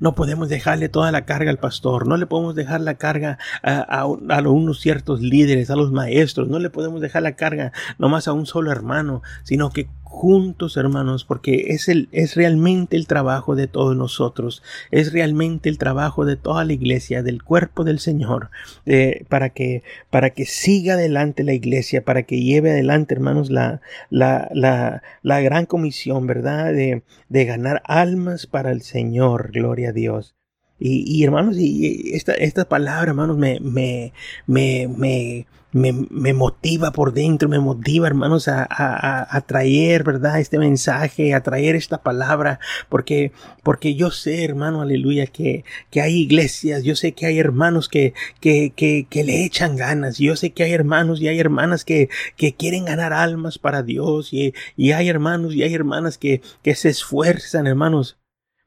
no 0.00 0.14
podemos 0.14 0.48
dejarle 0.48 0.88
toda 0.88 1.12
la 1.12 1.24
carga 1.24 1.50
al 1.50 1.58
pastor, 1.58 2.06
no 2.06 2.16
le 2.16 2.26
podemos 2.26 2.54
dejar 2.54 2.80
la 2.80 2.94
carga 2.94 3.38
a, 3.62 4.00
a, 4.00 4.06
unos 4.06 4.80
ciertos 4.80 5.20
líderes, 5.20 5.70
a 5.70 5.76
los 5.76 5.92
maestros, 5.92 6.48
no 6.48 6.58
le 6.58 6.70
podemos 6.70 7.00
dejar 7.00 7.22
la 7.22 7.32
carga 7.32 7.72
nomás 7.98 8.28
a 8.28 8.32
un 8.32 8.46
solo 8.46 8.70
hermano, 8.70 9.22
sino 9.42 9.70
que 9.70 9.88
juntos, 10.14 10.76
hermanos, 10.76 11.24
porque 11.24 11.66
es, 11.70 11.88
el, 11.88 12.08
es 12.12 12.36
realmente 12.36 12.96
el 12.96 13.08
trabajo 13.08 13.56
de 13.56 13.66
todos 13.66 13.96
nosotros, 13.96 14.62
es 14.92 15.12
realmente 15.12 15.68
el 15.68 15.76
trabajo 15.76 16.24
de 16.24 16.36
toda 16.36 16.64
la 16.64 16.72
iglesia, 16.72 17.22
del 17.22 17.42
cuerpo 17.42 17.82
del 17.82 17.98
Señor, 17.98 18.50
eh, 18.86 19.24
para, 19.28 19.50
que, 19.50 19.82
para 20.10 20.30
que 20.30 20.46
siga 20.46 20.94
adelante 20.94 21.42
la 21.42 21.52
iglesia, 21.52 22.04
para 22.04 22.22
que 22.22 22.40
lleve 22.40 22.70
adelante, 22.70 23.14
hermanos, 23.14 23.50
la, 23.50 23.80
la, 24.08 24.48
la, 24.52 25.02
la 25.22 25.40
gran 25.40 25.66
comisión, 25.66 26.28
¿verdad? 26.28 26.72
De, 26.72 27.02
de 27.28 27.44
ganar 27.44 27.82
almas 27.84 28.46
para 28.46 28.70
el 28.70 28.82
Señor, 28.82 29.50
gloria 29.52 29.88
a 29.88 29.92
Dios. 29.92 30.33
Y, 30.78 31.04
y 31.06 31.24
hermanos, 31.24 31.56
y 31.58 32.12
esta, 32.14 32.32
esta 32.34 32.68
palabra, 32.68 33.10
hermanos, 33.10 33.36
me, 33.38 33.60
me, 33.60 34.12
me, 34.46 34.88
me 34.88 35.46
me, 35.74 35.92
me, 35.92 36.32
motiva 36.34 36.92
por 36.92 37.12
dentro, 37.12 37.48
me 37.48 37.58
motiva, 37.58 38.06
hermanos, 38.06 38.46
a, 38.46 38.62
a, 38.70 39.36
a, 39.36 39.40
traer, 39.40 40.04
¿verdad? 40.04 40.38
Este 40.38 40.56
mensaje, 40.56 41.34
a 41.34 41.42
traer 41.42 41.74
esta 41.74 42.00
palabra, 42.00 42.60
porque, 42.88 43.32
porque 43.64 43.96
yo 43.96 44.12
sé, 44.12 44.44
hermano, 44.44 44.82
aleluya, 44.82 45.26
que, 45.26 45.64
que 45.90 46.00
hay 46.00 46.14
iglesias, 46.14 46.84
yo 46.84 46.94
sé 46.94 47.12
que 47.12 47.26
hay 47.26 47.40
hermanos 47.40 47.88
que, 47.88 48.14
que, 48.40 48.72
que, 48.76 49.08
que 49.10 49.24
le 49.24 49.44
echan 49.44 49.74
ganas, 49.74 50.18
yo 50.18 50.36
sé 50.36 50.52
que 50.52 50.62
hay 50.62 50.72
hermanos 50.72 51.20
y 51.20 51.26
hay 51.26 51.40
hermanas 51.40 51.84
que, 51.84 52.08
que 52.36 52.54
quieren 52.54 52.84
ganar 52.84 53.12
almas 53.12 53.58
para 53.58 53.82
Dios, 53.82 54.32
y, 54.32 54.54
y 54.76 54.92
hay 54.92 55.08
hermanos 55.08 55.54
y 55.54 55.64
hay 55.64 55.74
hermanas 55.74 56.18
que, 56.18 56.40
que 56.62 56.76
se 56.76 56.88
esfuerzan, 56.88 57.66
hermanos, 57.66 58.16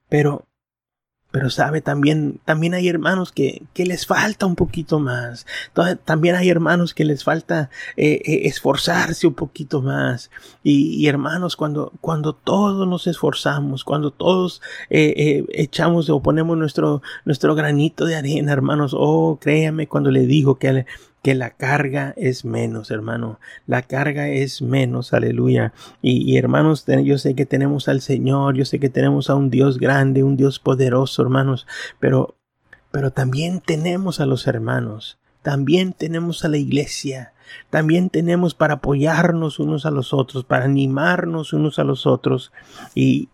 pero, 0.10 0.47
pero 1.38 1.52
sabe, 1.52 1.82
también, 1.82 2.40
también 2.46 2.74
hay 2.74 2.88
hermanos 2.88 3.32
que, 3.32 3.62
que 3.76 3.86
les 3.86 4.08
falta 4.08 4.48
un 4.48 4.56
poquito 4.56 5.00
más. 5.00 5.46
también 6.04 6.34
hay 6.34 6.50
hermanos 6.50 6.96
que 6.96 7.06
les 7.06 7.24
falta 7.24 7.70
eh, 7.96 8.20
eh, 8.26 8.42
esforzarse 8.46 9.28
un 9.28 9.36
poquito 9.36 9.84
más. 9.84 10.32
Y, 10.64 11.06
hermanos, 11.06 11.56
cuando, 11.56 11.94
cuando 12.02 12.34
todos 12.34 12.88
nos 12.88 13.06
esforzamos, 13.06 13.84
cuando 13.84 14.10
todos 14.10 14.64
eh, 14.90 15.46
echamos 15.54 16.10
o 16.10 16.24
ponemos 16.24 16.58
nuestro, 16.58 17.04
nuestro 17.24 17.54
granito 17.54 18.06
de 18.06 18.16
arena, 18.16 18.52
hermanos, 18.52 18.96
oh, 18.98 19.38
créame 19.40 19.86
cuando 19.86 20.10
le 20.10 20.26
digo 20.26 20.58
que 20.58 20.88
que 21.28 21.36
la 21.36 21.50
carga 21.50 22.14
es 22.16 22.46
menos, 22.46 22.90
hermano. 22.90 23.42
La 23.66 23.82
carga 23.82 24.30
es 24.30 24.62
menos, 24.62 25.12
aleluya. 25.12 25.74
Y, 26.02 26.38
hermanos, 26.38 26.86
yo 27.04 27.18
sé 27.18 27.36
que 27.36 27.46
tenemos 27.46 27.90
al 27.90 28.00
Señor, 28.00 28.56
yo 28.56 28.64
sé 28.64 28.80
que 28.80 28.88
tenemos 28.88 29.30
a 29.30 29.36
un 29.36 29.50
Dios 29.50 29.78
grande, 29.78 30.24
un 30.24 30.38
Dios 30.38 30.58
poderoso, 30.58 31.22
hermanos, 31.22 31.68
pero, 32.00 32.38
pero 32.92 33.12
también 33.12 33.60
tenemos 33.60 34.22
a 34.22 34.26
los 34.26 34.48
hermanos, 34.48 35.20
también 35.42 35.92
tenemos 35.92 36.46
a 36.46 36.48
la 36.48 36.60
iglesia, 36.60 37.34
también 37.70 38.10
tenemos 38.10 38.54
para 38.54 38.76
apoyarnos 38.76 39.60
unos 39.60 39.86
a 39.86 39.92
los 39.92 40.14
otros, 40.14 40.46
para 40.46 40.64
animarnos 40.64 41.52
unos 41.52 41.78
a 41.78 41.84
los 41.84 42.08
otros. 42.08 42.54
Y, 42.96 43.28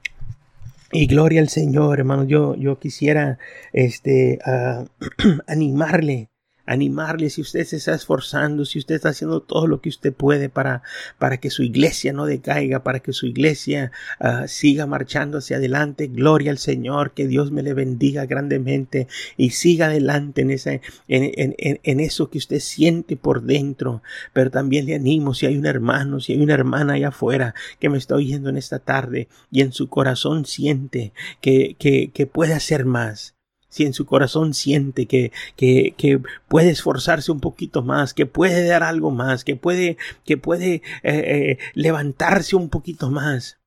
y 0.91 1.06
gloria 1.06 1.41
al 1.41 1.49
Señor, 1.49 1.99
hermano. 1.99 2.23
Yo, 2.23 2.56
yo 2.56 2.79
quisiera 2.79 3.38
este, 3.71 4.39
ah, 4.47 4.86
animarle 5.47 6.32
animarle 6.65 7.30
si 7.30 7.41
usted 7.41 7.65
se 7.65 7.78
está 7.78 7.93
esforzando, 7.93 8.65
si 8.65 8.80
usted 8.80 8.95
está 8.95 9.10
haciendo 9.10 9.41
todo 9.41 9.67
lo 9.67 9.82
que 9.82 9.89
usted 9.89 10.13
puede 10.13 10.49
para, 10.49 10.82
para 11.19 11.38
que 11.38 11.49
su 11.49 11.63
iglesia 11.63 12.13
no 12.13 12.26
decaiga, 12.26 12.84
para 12.84 12.99
que 12.99 13.12
su 13.12 13.26
iglesia 13.26 13.91
ah, 14.19 14.47
siga 14.47 14.86
marchando 14.86 15.39
hacia 15.39 15.58
adelante. 15.58 16.08
Gloria 16.08 16.52
al 16.52 16.58
Señor, 16.58 17.12
que 17.12 17.28
Dios 17.28 17.52
me 17.52 17.63
le 17.63 17.73
bendiga 17.73 18.26
grandemente 18.26 19.08
y 19.38 19.52
siga 19.52 19.88
adelante 19.88 20.41
en, 20.41 20.52
esa, 20.52 20.73
en, 20.73 20.82
en, 21.08 21.56
en, 21.58 21.99
eso 21.99 22.30
que 22.30 22.38
usted 22.38 22.60
siente 22.60 23.17
por 23.17 23.43
dentro. 23.43 24.02
Pero 24.32 24.49
también 24.49 24.86
le 24.86 24.95
animo 24.95 25.34
si 25.34 25.45
hay 25.45 25.58
un 25.58 25.65
hermano, 25.65 26.19
si 26.19 26.34
hay 26.34 26.41
una 26.41 26.54
hermana 26.54 26.93
allá 26.93 27.10
afuera 27.10 27.56
que 27.80 27.89
me 27.89 27.97
está 27.97 28.15
oyendo 28.15 28.49
en 28.49 28.58
esta 28.58 28.80
tarde 28.80 29.28
y 29.52 29.62
en 29.62 29.73
su 29.73 29.89
corazón 29.89 30.45
siente 30.45 31.13
que, 31.41 31.76
que, 31.78 32.12
que 32.12 32.26
puede 32.26 32.54
hacer 32.54 32.86
más 32.86 33.33
si 33.74 33.86
en 33.86 33.94
su 33.94 34.06
corazón 34.06 34.54
siente 34.54 35.08
que, 35.08 35.32
que, 35.56 35.96
que, 35.98 36.22
puede 36.48 36.70
esforzarse 36.70 37.32
un 37.32 37.40
poquito 37.40 37.82
más, 37.82 38.14
que 38.14 38.28
puede 38.28 38.68
dar 38.68 38.84
algo 38.84 39.10
más, 39.10 39.44
que 39.44 39.56
puede, 39.56 39.98
que 40.26 40.38
puede 40.38 40.76
eh, 40.76 40.82
eh, 41.04 41.58
levantarse 41.74 42.56
un 42.56 42.70
poquito 42.70 43.10
más, 43.10 43.58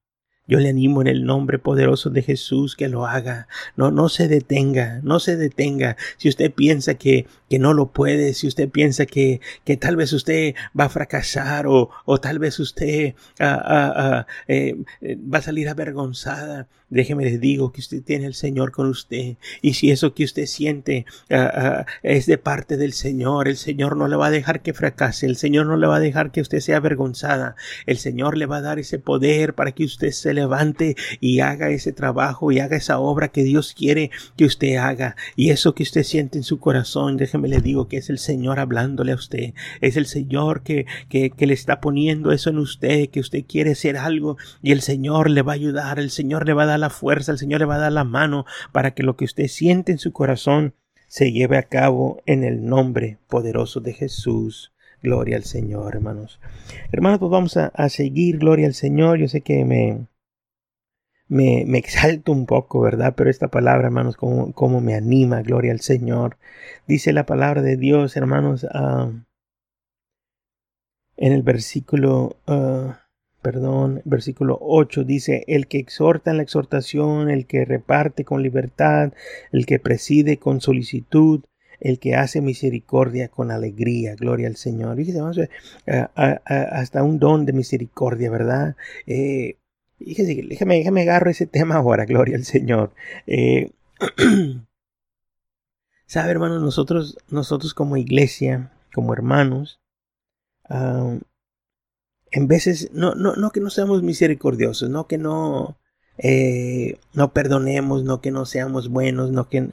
yo 0.47 0.61
le 0.61 0.69
animo 0.69 1.01
en 1.01 1.09
el 1.09 1.25
nombre 1.25 1.59
poderoso 1.59 2.09
de 2.11 2.23
Jesús 2.23 2.77
que 2.77 2.89
lo 2.89 3.05
haga. 3.05 3.49
No, 3.75 3.91
no 3.91 4.09
se 4.09 4.29
detenga, 4.29 5.01
no 5.03 5.19
se 5.19 5.37
detenga. 5.37 5.97
Si 6.19 6.29
usted 6.29 6.53
piensa 6.53 6.95
que, 6.95 7.27
que 7.49 7.59
no 7.59 7.75
lo 7.75 7.93
puede, 7.93 8.35
si 8.35 8.47
usted 8.47 8.69
piensa 8.69 9.07
que, 9.07 9.41
que 9.65 9.77
tal 9.77 9.97
vez 9.97 10.13
usted 10.13 10.55
va 10.79 10.85
a 10.85 10.89
fracasar 10.89 11.67
o, 11.67 11.91
o 12.05 12.19
tal 12.19 12.39
vez 12.39 12.59
usted 12.59 13.15
ah, 13.39 13.63
ah, 13.65 13.93
ah, 13.97 14.27
eh, 14.49 14.77
va 15.03 15.39
a 15.39 15.43
salir 15.43 15.69
avergonzada, 15.69 16.69
déjeme 16.89 17.25
les 17.25 17.41
digo 17.41 17.73
que 17.73 17.81
usted 17.81 18.03
tiene 18.03 18.27
el 18.27 18.35
Señor 18.35 18.73
con 18.73 18.89
usted. 18.89 19.37
Y 19.63 19.75
si 19.75 19.91
eso 19.91 20.15
que 20.15 20.25
usted 20.25 20.47
siente 20.47 21.05
es 22.03 22.27
de 22.27 22.39
parte 22.39 22.77
del 22.77 22.93
Señor, 22.93 23.49
el 23.49 23.57
Señor 23.57 23.97
no 23.97 24.09
le 24.09 24.17
va 24.17 24.27
a 24.27 24.31
dejar 24.31 24.63
que 24.63 24.73
fracase, 24.73 25.27
el 25.27 25.37
Señor 25.37 25.67
no 25.67 25.77
le 25.77 25.87
va 25.87 25.97
a 25.97 26.01
dejar 26.01 26.31
que 26.31 26.41
usted 26.41 26.61
sea 26.61 26.77
avergonzada. 26.77 27.57
El 27.87 27.99
Señor 27.99 28.37
le 28.37 28.47
va 28.47 28.59
a 28.59 28.63
dar 28.63 28.79
ese 28.79 28.99
poder 28.99 29.55
para 29.55 29.73
que 29.73 29.85
usted 29.85 30.11
se 30.11 30.35
levante 30.35 30.97
y 31.21 31.41
haga 31.41 31.71
ese 31.71 31.93
trabajo 31.93 32.53
y 32.53 32.61
haga 32.61 32.77
esa 32.77 32.99
obra 32.99 33.29
que 33.29 33.43
Dios 33.43 33.75
quiere 33.77 34.11
que 34.37 34.45
usted 34.45 34.77
haga. 34.77 35.17
Y 35.35 35.51
eso 35.51 35.75
que 35.75 35.83
usted 35.83 36.05
siente 36.05 36.39
en 36.39 36.45
su 36.45 36.59
corazón, 36.59 37.17
déjeme 37.17 37.36
déjeme 37.37 37.49
le 37.49 37.61
digo 37.61 37.89
que 37.89 37.99
es 37.99 38.11
el 38.11 38.19
Señor 38.19 38.59
hablándole 38.59 39.13
a 39.13 39.17
usted. 39.17 39.55
Es 39.81 39.97
el 39.97 40.07
Señor 40.07 40.63
que, 40.63 40.87
que, 41.09 41.31
que 41.31 41.47
le 41.47 41.55
está 41.55 41.81
poniendo 41.81 42.33
eso 42.33 42.51
en 42.51 42.59
usted, 42.59 43.09
que 43.11 43.21
usted 43.21 43.45
quiere 43.47 43.73
hacer 43.73 43.97
algo 43.97 44.37
y 44.63 44.73
el 44.73 44.81
Señor 44.81 45.31
le 45.31 45.43
va 45.43 45.53
a 45.53 45.57
ayudar, 45.57 45.99
el 45.99 46.11
Señor 46.11 46.47
le 46.47 46.55
va 46.55 46.65
a 46.65 46.67
dar 46.67 46.81
la 46.81 46.91
fuerza, 46.91 47.33
el 47.33 47.39
Señor 47.39 47.61
le 47.61 47.67
va 47.67 47.77
a 47.77 47.79
dar 47.81 47.93
la 47.93 48.05
mano 48.05 48.47
para 48.73 48.93
que 48.93 49.03
lo 49.03 49.17
que 49.17 49.25
usted 49.25 49.49
siente 49.49 49.93
en 49.93 49.99
su 49.99 50.13
corazón 50.13 50.75
se 51.09 51.33
lleve 51.33 51.57
a 51.57 51.65
cabo 51.65 52.23
en 52.27 52.45
el 52.45 52.67
nombre 52.67 53.19
poderoso 53.29 53.81
de 53.81 53.93
Jesús. 53.93 54.73
Gloria 55.03 55.37
al 55.37 55.45
Señor, 55.45 55.95
hermanos. 55.95 56.41
Hermanos, 56.91 57.21
pues 57.21 57.31
vamos 57.31 57.57
a, 57.57 57.67
a 57.69 57.89
seguir, 57.91 58.39
gloria 58.39 58.67
al 58.67 58.75
Señor. 58.75 59.19
Yo 59.19 59.29
sé 59.29 59.43
que 59.43 59.65
me, 59.65 60.07
me, 61.29 61.65
me, 61.67 61.79
exalto 61.79 62.33
un 62.33 62.47
poco, 62.47 62.81
¿verdad? 62.81 63.15
Pero 63.17 63.31
esta 63.31 63.49
palabra, 63.49 63.87
hermanos, 63.87 64.17
como, 64.17 64.53
como 64.53 64.81
me 64.81 64.95
anima, 64.95 65.43
gloria 65.43 65.73
al 65.73 65.81
Señor. 65.81 66.39
Dice 66.87 67.13
la 67.13 67.27
palabra 67.27 67.63
de 67.63 67.77
Dios, 67.77 68.17
hermanos, 68.17 68.65
uh, 68.65 69.13
en 71.17 71.33
el 71.33 71.43
versículo, 71.43 72.37
uh, 72.47 72.93
perdón, 73.43 74.03
versículo 74.05 74.59
8 74.61 75.05
dice, 75.05 75.45
el 75.49 75.67
que 75.67 75.79
exhorta 75.79 76.31
en 76.31 76.39
la 76.39 76.43
exhortación, 76.43 77.31
el 77.31 77.47
que 77.47 77.65
reparte 77.65 78.25
con 78.25 78.43
libertad, 78.43 79.13
el 79.53 79.67
que 79.67 79.79
preside 79.79 80.39
con 80.39 80.61
solicitud, 80.61 81.45
el 81.81 81.99
que 81.99 82.15
hace 82.15 82.41
misericordia 82.41 83.29
con 83.29 83.51
alegría, 83.51 84.15
gloria 84.15 84.49
al 84.49 84.57
Señor. 84.57 84.97
Fíjese, 84.97 85.21
vamos 85.21 85.39
a, 85.39 86.11
a, 86.15 86.41
hasta 86.81 87.03
un 87.03 87.19
don 87.19 87.47
de 87.47 87.53
misericordia, 87.53 88.31
¿verdad? 88.31 88.77
Eh, 89.07 89.57
Fíjese, 89.99 90.43
déjame, 90.49 90.77
déjame 90.77 91.03
agarro 91.03 91.31
ese 91.31 91.47
tema 91.47 91.77
ahora, 91.77 92.05
gloria 92.05 92.37
al 92.37 92.45
Señor. 92.45 92.93
Eh, 93.27 93.73
Sabe, 96.07 96.31
hermanos, 96.31 96.63
nosotros, 96.63 97.19
nosotros 97.31 97.75
como 97.75 97.97
iglesia, 97.97 98.71
como 98.95 99.13
hermanos, 99.13 99.81
en 102.31 102.47
veces, 102.49 102.91
no, 102.93 103.15
no, 103.17 103.35
no 103.35 103.51
que 103.51 103.61
no 103.61 103.71
seamos 103.71 104.03
misericordiosos, 104.05 104.89
no 104.89 105.09
que 105.09 105.19
no, 105.19 105.79
eh, 106.19 106.99
no 107.13 107.33
perdonemos, 107.33 108.05
no 108.05 108.21
que 108.21 108.31
no 108.31 108.47
seamos 108.47 108.89
buenos, 108.89 109.33
no 109.33 109.49
que, 109.49 109.71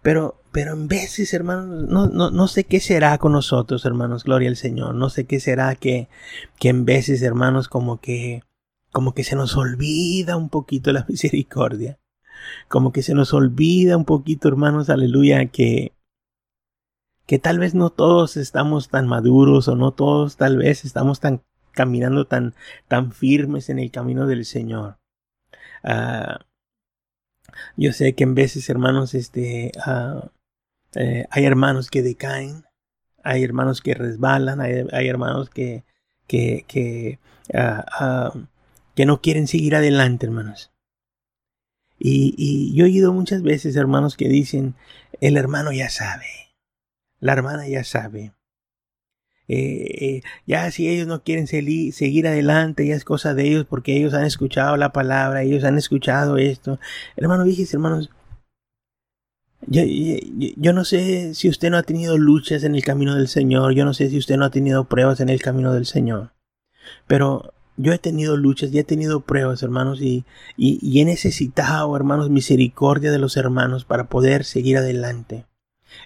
pero, 0.00 0.40
pero 0.50 0.72
en 0.72 0.88
veces, 0.88 1.34
hermanos, 1.34 1.88
no, 1.88 2.06
no, 2.08 2.30
no 2.30 2.48
sé 2.48 2.64
qué 2.64 2.80
será 2.80 3.18
con 3.18 3.32
nosotros, 3.32 3.84
hermanos, 3.84 4.24
gloria 4.24 4.48
al 4.48 4.56
Señor, 4.56 4.94
no 4.94 5.10
sé 5.10 5.26
qué 5.26 5.40
será 5.40 5.74
que, 5.74 6.08
que 6.58 6.70
en 6.70 6.86
veces, 6.86 7.20
hermanos, 7.20 7.68
como 7.68 8.00
que, 8.00 8.42
como 8.92 9.14
que 9.14 9.24
se 9.24 9.36
nos 9.36 9.56
olvida 9.56 10.36
un 10.36 10.48
poquito 10.48 10.92
la 10.92 11.04
misericordia. 11.08 11.98
Como 12.68 12.92
que 12.92 13.02
se 13.02 13.14
nos 13.14 13.34
olvida 13.34 13.96
un 13.96 14.04
poquito, 14.04 14.48
hermanos, 14.48 14.90
aleluya, 14.90 15.46
que, 15.46 15.92
que 17.26 17.38
tal 17.38 17.58
vez 17.58 17.74
no 17.74 17.90
todos 17.90 18.36
estamos 18.36 18.88
tan 18.88 19.06
maduros 19.06 19.68
o 19.68 19.76
no 19.76 19.92
todos 19.92 20.36
tal 20.36 20.56
vez 20.56 20.84
estamos 20.84 21.20
tan 21.20 21.42
caminando 21.72 22.26
tan, 22.26 22.54
tan 22.88 23.12
firmes 23.12 23.68
en 23.68 23.78
el 23.78 23.90
camino 23.90 24.26
del 24.26 24.44
Señor. 24.44 24.98
Uh, 25.84 26.42
yo 27.76 27.92
sé 27.92 28.14
que 28.14 28.24
en 28.24 28.34
veces, 28.34 28.68
hermanos, 28.68 29.14
este, 29.14 29.72
uh, 29.86 30.28
eh, 30.94 31.26
hay 31.30 31.44
hermanos 31.44 31.90
que 31.90 32.02
decaen, 32.02 32.64
hay 33.22 33.44
hermanos 33.44 33.80
que 33.80 33.94
resbalan, 33.94 34.60
hay, 34.60 34.86
hay 34.92 35.08
hermanos 35.08 35.50
que, 35.50 35.84
que, 36.26 36.64
que 36.66 37.18
uh, 37.54 38.46
que 39.00 39.06
no 39.06 39.22
quieren 39.22 39.48
seguir 39.48 39.76
adelante, 39.76 40.26
hermanos. 40.26 40.72
Y, 41.98 42.74
yo 42.74 42.84
he 42.84 42.88
oído 42.88 43.14
muchas 43.14 43.40
veces 43.40 43.74
hermanos 43.76 44.14
que 44.14 44.28
dicen, 44.28 44.74
el 45.22 45.38
hermano 45.38 45.72
ya 45.72 45.88
sabe, 45.88 46.26
la 47.18 47.32
hermana 47.32 47.66
ya 47.66 47.82
sabe. 47.82 48.34
Eh, 49.48 50.18
eh, 50.18 50.22
ya 50.46 50.70
si 50.70 50.86
ellos 50.86 51.06
no 51.06 51.22
quieren 51.22 51.46
seguir 51.46 52.28
adelante, 52.28 52.86
ya 52.86 52.94
es 52.94 53.04
cosa 53.06 53.32
de 53.32 53.48
ellos 53.48 53.64
porque 53.66 53.96
ellos 53.96 54.12
han 54.12 54.26
escuchado 54.26 54.76
la 54.76 54.92
palabra, 54.92 55.44
ellos 55.44 55.64
han 55.64 55.78
escuchado 55.78 56.36
esto. 56.36 56.78
Hermano, 57.16 57.46
fíjese, 57.46 57.76
hermanos, 57.76 58.10
yo, 59.66 59.82
yo, 60.58 60.74
no 60.74 60.84
sé 60.84 61.32
si 61.32 61.48
usted 61.48 61.70
no 61.70 61.78
ha 61.78 61.84
tenido 61.84 62.18
luchas 62.18 62.64
en 62.64 62.74
el 62.74 62.84
camino 62.84 63.14
del 63.14 63.28
Señor, 63.28 63.72
yo 63.72 63.86
no 63.86 63.94
sé 63.94 64.10
si 64.10 64.18
usted 64.18 64.36
no 64.36 64.44
ha 64.44 64.50
tenido 64.50 64.84
pruebas 64.84 65.20
en 65.20 65.30
el 65.30 65.40
camino 65.40 65.72
del 65.72 65.86
Señor, 65.86 66.34
pero 67.06 67.54
yo 67.80 67.92
he 67.92 67.98
tenido 67.98 68.36
luchas 68.36 68.72
y 68.72 68.78
he 68.78 68.84
tenido 68.84 69.20
pruebas, 69.20 69.62
hermanos, 69.62 70.00
y, 70.02 70.24
y, 70.56 71.00
he 71.00 71.04
necesitado, 71.04 71.96
hermanos, 71.96 72.30
misericordia 72.30 73.10
de 73.10 73.18
los 73.18 73.36
hermanos 73.36 73.84
para 73.84 74.04
poder 74.04 74.44
seguir 74.44 74.76
adelante. 74.76 75.46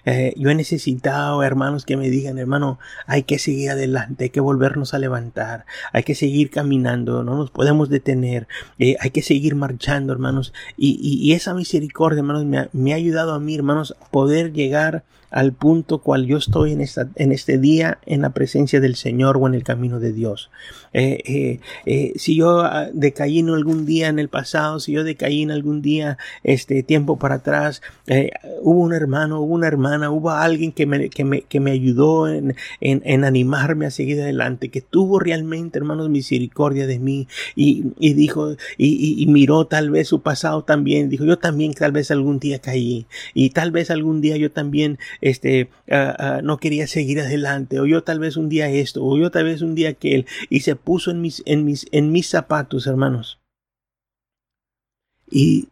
Eh, 0.05 0.33
yo 0.37 0.49
he 0.49 0.55
necesitado, 0.55 1.43
hermanos, 1.43 1.85
que 1.85 1.97
me 1.97 2.09
digan, 2.09 2.37
hermano, 2.37 2.79
hay 3.05 3.23
que 3.23 3.37
seguir 3.39 3.71
adelante, 3.71 4.25
hay 4.25 4.29
que 4.29 4.39
volvernos 4.39 4.93
a 4.93 4.99
levantar, 4.99 5.65
hay 5.93 6.03
que 6.03 6.15
seguir 6.15 6.49
caminando, 6.49 7.23
no 7.23 7.35
nos 7.35 7.51
podemos 7.51 7.89
detener, 7.89 8.47
eh, 8.79 8.95
hay 8.99 9.11
que 9.11 9.21
seguir 9.21 9.55
marchando, 9.55 10.13
hermanos. 10.13 10.53
Y, 10.77 10.97
y, 11.01 11.33
esa 11.33 11.53
misericordia, 11.53 12.19
hermanos, 12.19 12.45
me 12.45 12.57
ha, 12.57 12.69
me 12.73 12.93
ha, 12.93 12.95
ayudado 12.95 13.33
a 13.33 13.39
mí, 13.39 13.53
hermanos, 13.53 13.95
a 14.01 14.05
poder 14.09 14.53
llegar 14.53 15.03
al 15.31 15.53
punto 15.53 15.99
cual 15.99 16.25
yo 16.25 16.37
estoy 16.37 16.71
en, 16.73 16.81
esta, 16.81 17.09
en 17.15 17.31
este 17.31 17.57
día 17.57 17.99
en 18.05 18.21
la 18.21 18.31
presencia 18.31 18.79
del 18.79 18.95
Señor 18.95 19.37
o 19.37 19.47
en 19.47 19.55
el 19.55 19.63
camino 19.63 19.99
de 19.99 20.13
Dios. 20.13 20.49
Eh, 20.93 21.21
eh, 21.25 21.59
eh, 21.85 22.13
si 22.15 22.37
yo 22.37 22.61
ah, 22.61 22.87
decaí 22.93 23.39
en 23.39 23.49
algún 23.49 23.85
día 23.85 24.07
en 24.07 24.17
el 24.17 24.29
pasado, 24.29 24.79
si 24.79 24.93
yo 24.93 25.03
decaí 25.03 25.41
en 25.41 25.51
algún 25.51 25.81
día, 25.81 26.17
este 26.43 26.83
tiempo 26.83 27.17
para 27.17 27.35
atrás, 27.35 27.81
hubo 28.61 28.79
un 28.79 28.93
hermano, 28.93 29.41
hubo 29.41 29.55
una 29.55 29.67
hermana, 29.67 30.09
hubo 30.09 30.31
alguien 30.31 30.71
que 30.71 30.85
me, 30.85 31.09
que 31.09 31.25
me, 31.25 31.41
que 31.41 31.59
me 31.59 31.71
ayudó 31.71 32.29
en, 32.29 32.55
en, 32.79 33.01
en, 33.03 33.25
animarme 33.25 33.85
a 33.85 33.91
seguir 33.91 34.21
adelante, 34.21 34.69
que 34.69 34.79
tuvo 34.79 35.19
realmente, 35.19 35.79
hermanos, 35.79 36.09
misericordia 36.09 36.87
de 36.87 36.99
mí 36.99 37.27
y, 37.55 37.87
y 37.99 38.13
dijo, 38.13 38.53
y, 38.77 39.21
y, 39.21 39.25
miró 39.27 39.65
tal 39.65 39.89
vez 39.89 40.07
su 40.07 40.21
pasado 40.21 40.63
también, 40.63 41.09
dijo, 41.09 41.25
yo 41.25 41.37
también 41.39 41.73
tal 41.73 41.91
vez 41.91 42.09
algún 42.09 42.39
día 42.39 42.59
caí 42.59 43.05
y 43.33 43.49
tal 43.49 43.71
vez 43.71 43.91
algún 43.91 44.21
día 44.21 44.37
yo 44.37 44.51
también 44.51 44.97
este, 45.21 45.69
ah, 45.89 46.15
ah, 46.17 46.41
no 46.43 46.57
quería 46.57 46.87
seguir 46.87 47.19
adelante, 47.19 47.79
o 47.79 47.85
yo 47.85 48.03
tal 48.03 48.19
vez 48.19 48.37
un 48.37 48.49
día 48.49 48.69
esto, 48.69 49.03
o 49.03 49.17
yo 49.17 49.31
tal 49.31 49.45
vez 49.45 49.61
un 49.61 49.75
día 49.75 49.89
aquel, 49.89 50.25
y 50.49 50.61
se 50.61 50.75
puso 50.75 51.11
en 51.11 51.21
mis, 51.21 51.43
en 51.45 51.65
mis, 51.65 51.87
en 51.91 52.11
mis 52.11 52.27
zapatos, 52.27 52.87
hermanos. 52.87 53.39
Y, 55.29 55.69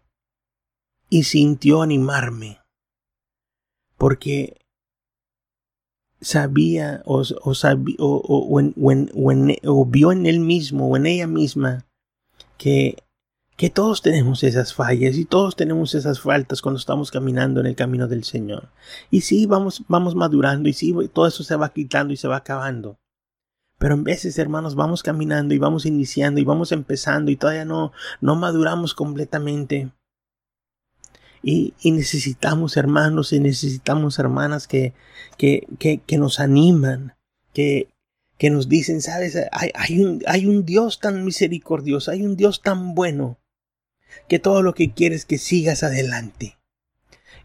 y 1.09 1.23
sintió 1.23 1.81
animarme, 1.81 2.59
porque 3.97 4.57
sabía 6.23 7.01
o, 7.05 7.23
o, 7.41 7.53
sabía, 7.53 7.95
o, 7.99 8.15
o, 8.15 8.61
o, 9.63 9.85
vio 9.85 10.11
en 10.11 10.25
él 10.25 10.39
mismo 10.39 10.89
o 10.89 10.97
en 10.97 11.05
ella 11.05 11.27
misma 11.27 11.85
que 12.57 13.02
que 13.55 13.69
todos 13.69 14.01
tenemos 14.01 14.43
esas 14.43 14.73
fallas 14.73 15.15
y 15.15 15.25
todos 15.25 15.55
tenemos 15.55 15.93
esas 15.93 16.19
faltas 16.19 16.61
cuando 16.61 16.79
estamos 16.79 17.11
caminando 17.11 17.59
en 17.59 17.67
el 17.67 17.75
camino 17.75 18.07
del 18.07 18.23
Señor. 18.23 18.69
Y 19.11 19.21
sí, 19.21 19.45
vamos, 19.45 19.83
vamos 19.87 20.15
madurando 20.15 20.69
y 20.69 20.73
sí, 20.73 20.93
todo 21.13 21.27
eso 21.27 21.43
se 21.43 21.55
va 21.55 21.71
quitando 21.71 22.13
y 22.13 22.17
se 22.17 22.27
va 22.27 22.37
acabando. 22.37 22.97
Pero 23.77 23.95
en 23.95 24.03
veces, 24.03 24.37
hermanos, 24.39 24.75
vamos 24.75 25.03
caminando 25.03 25.53
y 25.53 25.59
vamos 25.59 25.85
iniciando 25.85 26.39
y 26.39 26.43
vamos 26.43 26.71
empezando 26.71 27.31
y 27.31 27.35
todavía 27.35 27.65
no, 27.65 27.91
no 28.21 28.35
maduramos 28.35 28.93
completamente. 28.93 29.91
Y, 31.43 31.73
y 31.81 31.91
necesitamos 31.91 32.77
hermanos 32.77 33.33
y 33.33 33.39
necesitamos 33.39 34.17
hermanas 34.17 34.67
que, 34.67 34.93
que, 35.37 35.67
que, 35.77 35.97
que 35.99 36.17
nos 36.17 36.39
animan, 36.39 37.15
que, 37.53 37.89
que 38.37 38.49
nos 38.49 38.69
dicen, 38.69 39.01
sabes, 39.01 39.37
hay, 39.51 39.71
hay, 39.75 40.01
un, 40.01 40.23
hay 40.25 40.45
un 40.45 40.65
Dios 40.65 40.99
tan 40.99 41.25
misericordioso, 41.25 42.11
hay 42.11 42.23
un 42.23 42.37
Dios 42.37 42.61
tan 42.61 42.95
bueno, 42.95 43.37
que 44.27 44.39
todo 44.39 44.61
lo 44.61 44.73
que 44.73 44.91
quieres 44.93 45.21
es 45.21 45.25
que 45.25 45.37
sigas 45.37 45.83
adelante. 45.83 46.57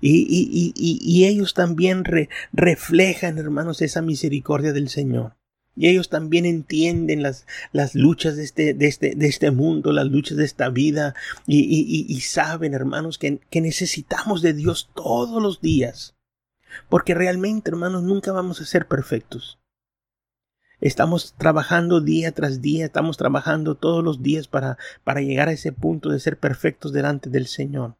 Y, 0.01 0.21
y, 0.29 0.73
y, 0.77 0.99
y 1.03 1.27
ellos 1.27 1.55
también 1.55 2.05
reflejan, 2.53 3.39
hermanos, 3.39 3.83
esa 3.83 4.03
misericordia 4.03 4.73
del 4.73 4.89
Señor. 4.89 5.39
Y 5.79 5.87
ellos 5.89 6.09
también 6.09 6.45
entienden 6.45 7.23
las, 7.23 7.47
las 7.71 7.95
luchas 7.95 8.37
de 8.37 8.43
este, 8.43 8.75
de, 8.75 8.89
este, 8.89 9.15
de 9.15 9.29
este 9.29 9.53
mundo, 9.53 9.93
las 9.93 10.07
luchas 10.07 10.37
de 10.37 10.45
esta 10.45 10.71
vida. 10.71 11.15
Y, 11.47 12.21
saben, 12.21 12.75
hermanos, 12.75 13.17
que, 13.17 13.39
que 13.49 13.61
necesitamos 13.61 14.43
de 14.43 14.55
Dios 14.55 14.91
todos 14.95 15.41
los 15.41 15.61
días. 15.61 16.17
Porque 16.89 17.15
realmente, 17.15 17.71
hermanos, 17.71 18.03
nunca 18.03 18.33
vamos 18.33 18.61
a 18.61 18.67
ser 18.67 18.89
perfectos. 18.89 19.61
Estamos 20.81 21.35
trabajando 21.37 22.01
día 22.01 22.33
tras 22.33 22.63
día, 22.63 22.87
estamos 22.87 23.17
trabajando 23.17 23.75
todos 23.75 24.05
los 24.05 24.23
días 24.23 24.47
para, 24.47 24.79
para 25.05 25.21
llegar 25.21 25.49
a 25.49 25.53
ese 25.53 25.73
punto 25.73 26.11
de 26.11 26.21
ser 26.21 26.39
perfectos 26.39 26.93
delante 26.93 27.31
del 27.31 27.47
Señor. 27.47 27.97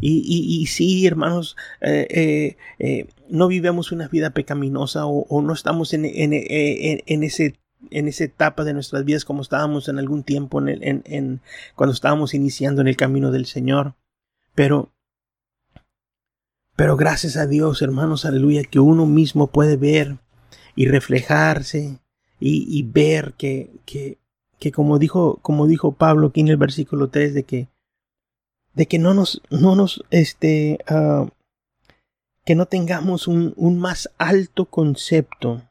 Y, 0.00 0.22
y, 0.26 0.60
y 0.60 0.66
sí, 0.66 1.06
hermanos, 1.06 1.56
eh, 1.80 2.06
eh, 2.10 2.56
eh, 2.78 3.08
no 3.28 3.48
vivemos 3.48 3.92
una 3.92 4.08
vida 4.08 4.30
pecaminosa 4.30 5.06
o, 5.06 5.42
no 5.42 5.52
estamos 5.52 5.92
en, 5.94 6.04
en, 6.04 6.32
en, 6.32 7.22
ese 7.22 7.60
en 7.90 8.08
esa 8.08 8.24
etapa 8.24 8.64
de 8.64 8.72
nuestras 8.72 9.04
vidas 9.04 9.24
como 9.24 9.42
estábamos 9.42 9.88
en 9.88 9.98
algún 9.98 10.24
tiempo 10.24 10.58
en, 10.60 10.82
en, 10.82 11.02
en, 11.04 11.40
cuando 11.76 11.92
estábamos 11.92 12.34
iniciando 12.34 12.80
en 12.80 12.88
el 12.88 12.96
camino 12.96 13.30
del 13.30 13.46
Señor. 13.46 13.94
Pero 14.54 14.92
Pero 16.76 16.96
gracias 16.96 17.36
a 17.36 17.46
Dios, 17.46 17.82
hermanos, 17.82 18.24
aleluya, 18.24 18.64
que 18.64 18.80
uno 18.80 19.06
mismo 19.06 19.48
puede 19.48 19.76
ver 19.76 20.18
y 20.76 20.86
reflejarse 20.86 21.98
y, 22.40 22.82
ver 22.82 23.34
que, 23.34 23.70
que, 23.86 24.18
que, 24.58 24.72
como 24.72 24.98
dijo, 24.98 25.38
como 25.40 25.66
dijo 25.66 25.92
Pablo 25.92 26.28
aquí 26.28 26.40
en 26.40 26.48
el 26.48 26.56
versículo 26.56 27.08
3, 27.08 27.32
de 27.32 27.44
que, 27.44 27.68
de 28.74 28.86
que 28.86 28.98
no 28.98 29.14
nos, 29.14 29.40
no 29.50 29.76
nos, 29.76 30.04
este, 30.10 30.78
uh, 30.90 31.28
que 32.44 32.54
no 32.54 32.66
tengamos 32.66 33.28
un, 33.28 33.54
un 33.56 33.78
más 33.78 34.10
alto 34.18 34.66
concepto 34.66 35.62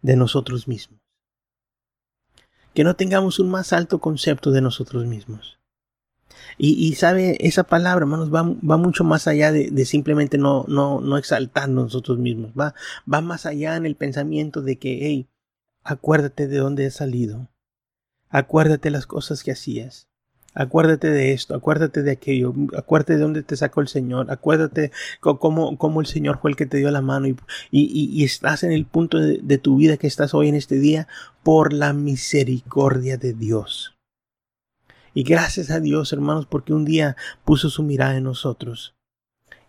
de 0.00 0.16
nosotros 0.16 0.68
mismos. 0.68 1.00
Que 2.74 2.84
no 2.84 2.94
tengamos 2.94 3.38
un 3.38 3.50
más 3.50 3.72
alto 3.72 3.98
concepto 3.98 4.50
de 4.50 4.60
nosotros 4.60 5.06
mismos. 5.06 5.58
Y, 6.58 6.94
sabe, 6.94 7.36
esa 7.40 7.64
palabra, 7.64 8.04
hermanos, 8.04 8.32
va, 8.32 8.76
mucho 8.76 9.04
más 9.04 9.26
allá 9.26 9.52
de, 9.52 9.84
simplemente 9.84 10.38
no, 10.38 10.64
no, 10.68 11.00
no 11.00 11.16
exaltarnos 11.16 11.84
nosotros 11.84 12.18
mismos. 12.18 12.52
Va, 12.58 12.74
va 13.12 13.20
más 13.20 13.46
allá 13.46 13.76
en 13.76 13.86
el 13.86 13.96
pensamiento 13.96 14.62
de 14.62 14.78
que, 14.78 14.98
hey, 15.02 15.28
acuérdate 15.82 16.46
de 16.48 16.58
dónde 16.58 16.86
has 16.86 16.94
salido. 16.94 17.48
Acuérdate 18.28 18.90
las 18.90 19.06
cosas 19.06 19.42
que 19.42 19.52
hacías. 19.52 20.08
Acuérdate 20.54 21.08
de 21.08 21.32
esto, 21.32 21.54
acuérdate 21.54 22.02
de 22.02 22.10
aquello, 22.10 22.52
acuérdate 22.76 23.14
de 23.14 23.20
dónde 23.20 23.42
te 23.42 23.56
sacó 23.56 23.80
el 23.80 23.88
Señor, 23.88 24.30
acuérdate 24.30 24.92
cómo, 25.20 25.78
cómo 25.78 26.02
el 26.02 26.06
Señor 26.06 26.40
fue 26.42 26.50
el 26.50 26.58
que 26.58 26.66
te 26.66 26.76
dio 26.76 26.90
la 26.90 27.00
mano 27.00 27.26
y, 27.26 27.36
y, 27.70 28.22
estás 28.22 28.62
en 28.62 28.70
el 28.70 28.84
punto 28.84 29.18
de, 29.18 29.40
de, 29.42 29.56
tu 29.56 29.76
vida 29.76 29.96
que 29.96 30.06
estás 30.06 30.34
hoy 30.34 30.48
en 30.48 30.54
este 30.54 30.78
día 30.78 31.08
por 31.42 31.72
la 31.72 31.94
misericordia 31.94 33.16
de 33.16 33.32
Dios. 33.32 33.91
Y 35.14 35.22
gracias 35.24 35.70
a 35.70 35.80
Dios, 35.80 36.12
hermanos, 36.12 36.46
porque 36.46 36.72
un 36.72 36.84
día 36.84 37.16
puso 37.44 37.68
su 37.70 37.82
mirada 37.82 38.16
en 38.16 38.24
nosotros. 38.24 38.94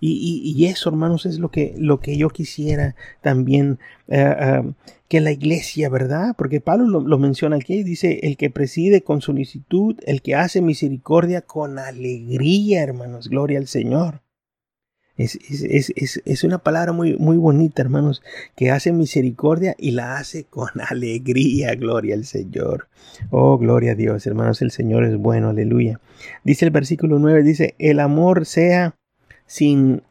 Y, 0.05 0.53
y, 0.57 0.65
eso, 0.65 0.89
hermanos, 0.89 1.25
es 1.25 1.39
lo 1.39 1.49
que, 1.49 1.75
lo 1.77 2.01
que 2.01 2.17
yo 2.17 2.27
quisiera 2.27 2.93
también 3.21 3.79
eh, 4.09 4.35
eh, 4.37 4.73
que 5.07 5.21
la 5.21 5.31
iglesia, 5.31 5.87
¿verdad? 5.87 6.35
Porque 6.37 6.59
Pablo 6.59 6.99
lo, 6.99 7.17
menciona 7.17 7.55
aquí, 7.55 7.83
dice, 7.83 8.19
el 8.23 8.35
que 8.35 8.49
preside 8.49 9.03
con 9.03 9.21
solicitud, 9.21 9.95
el 10.05 10.21
que 10.21 10.35
hace 10.35 10.61
misericordia 10.61 11.39
con 11.39 11.79
alegría, 11.79 12.83
hermanos, 12.83 13.29
gloria 13.29 13.59
al 13.59 13.67
Señor. 13.67 14.22
Es, 15.15 15.35
es, 15.35 15.93
es, 15.95 16.21
es, 16.25 16.43
una 16.43 16.57
palabra 16.57 16.91
muy, 16.91 17.15
muy 17.17 17.37
bonita, 17.37 17.83
hermanos, 17.83 18.23
que 18.55 18.71
hace 18.71 18.91
misericordia 18.91 19.75
y 19.77 19.91
la 19.91 20.17
hace 20.17 20.45
con 20.45 20.69
alegría, 20.89 21.75
gloria 21.75 22.15
al 22.15 22.25
Señor. 22.25 22.87
Oh, 23.29 23.57
gloria 23.57 23.91
a 23.91 23.95
Dios, 23.95 24.25
hermanos, 24.25 24.61
el 24.61 24.71
Señor 24.71 25.03
es 25.03 25.17
bueno, 25.17 25.49
aleluya. 25.49 25.99
Dice 26.43 26.65
el 26.65 26.71
versículo 26.71 27.19
9, 27.19 27.43
dice, 27.43 27.75
el 27.77 27.99
amor 27.99 28.45
sea 28.45 28.95
sin, 29.45 30.01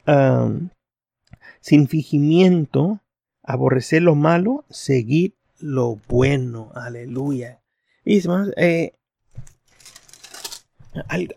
sin 1.60 1.88
fingimiento, 1.88 3.00
aborrecer 3.42 4.02
lo 4.02 4.14
malo, 4.14 4.64
seguir 4.70 5.34
lo 5.58 5.98
bueno. 6.08 6.70
Aleluya. 6.74 7.60
Y 8.04 8.18
hermanos, 8.18 8.52
eh, 8.56 8.92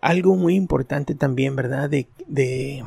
algo 0.02 0.36
muy 0.36 0.56
importante 0.56 1.16
también, 1.16 1.56
¿verdad? 1.56 1.90
De, 1.90 2.84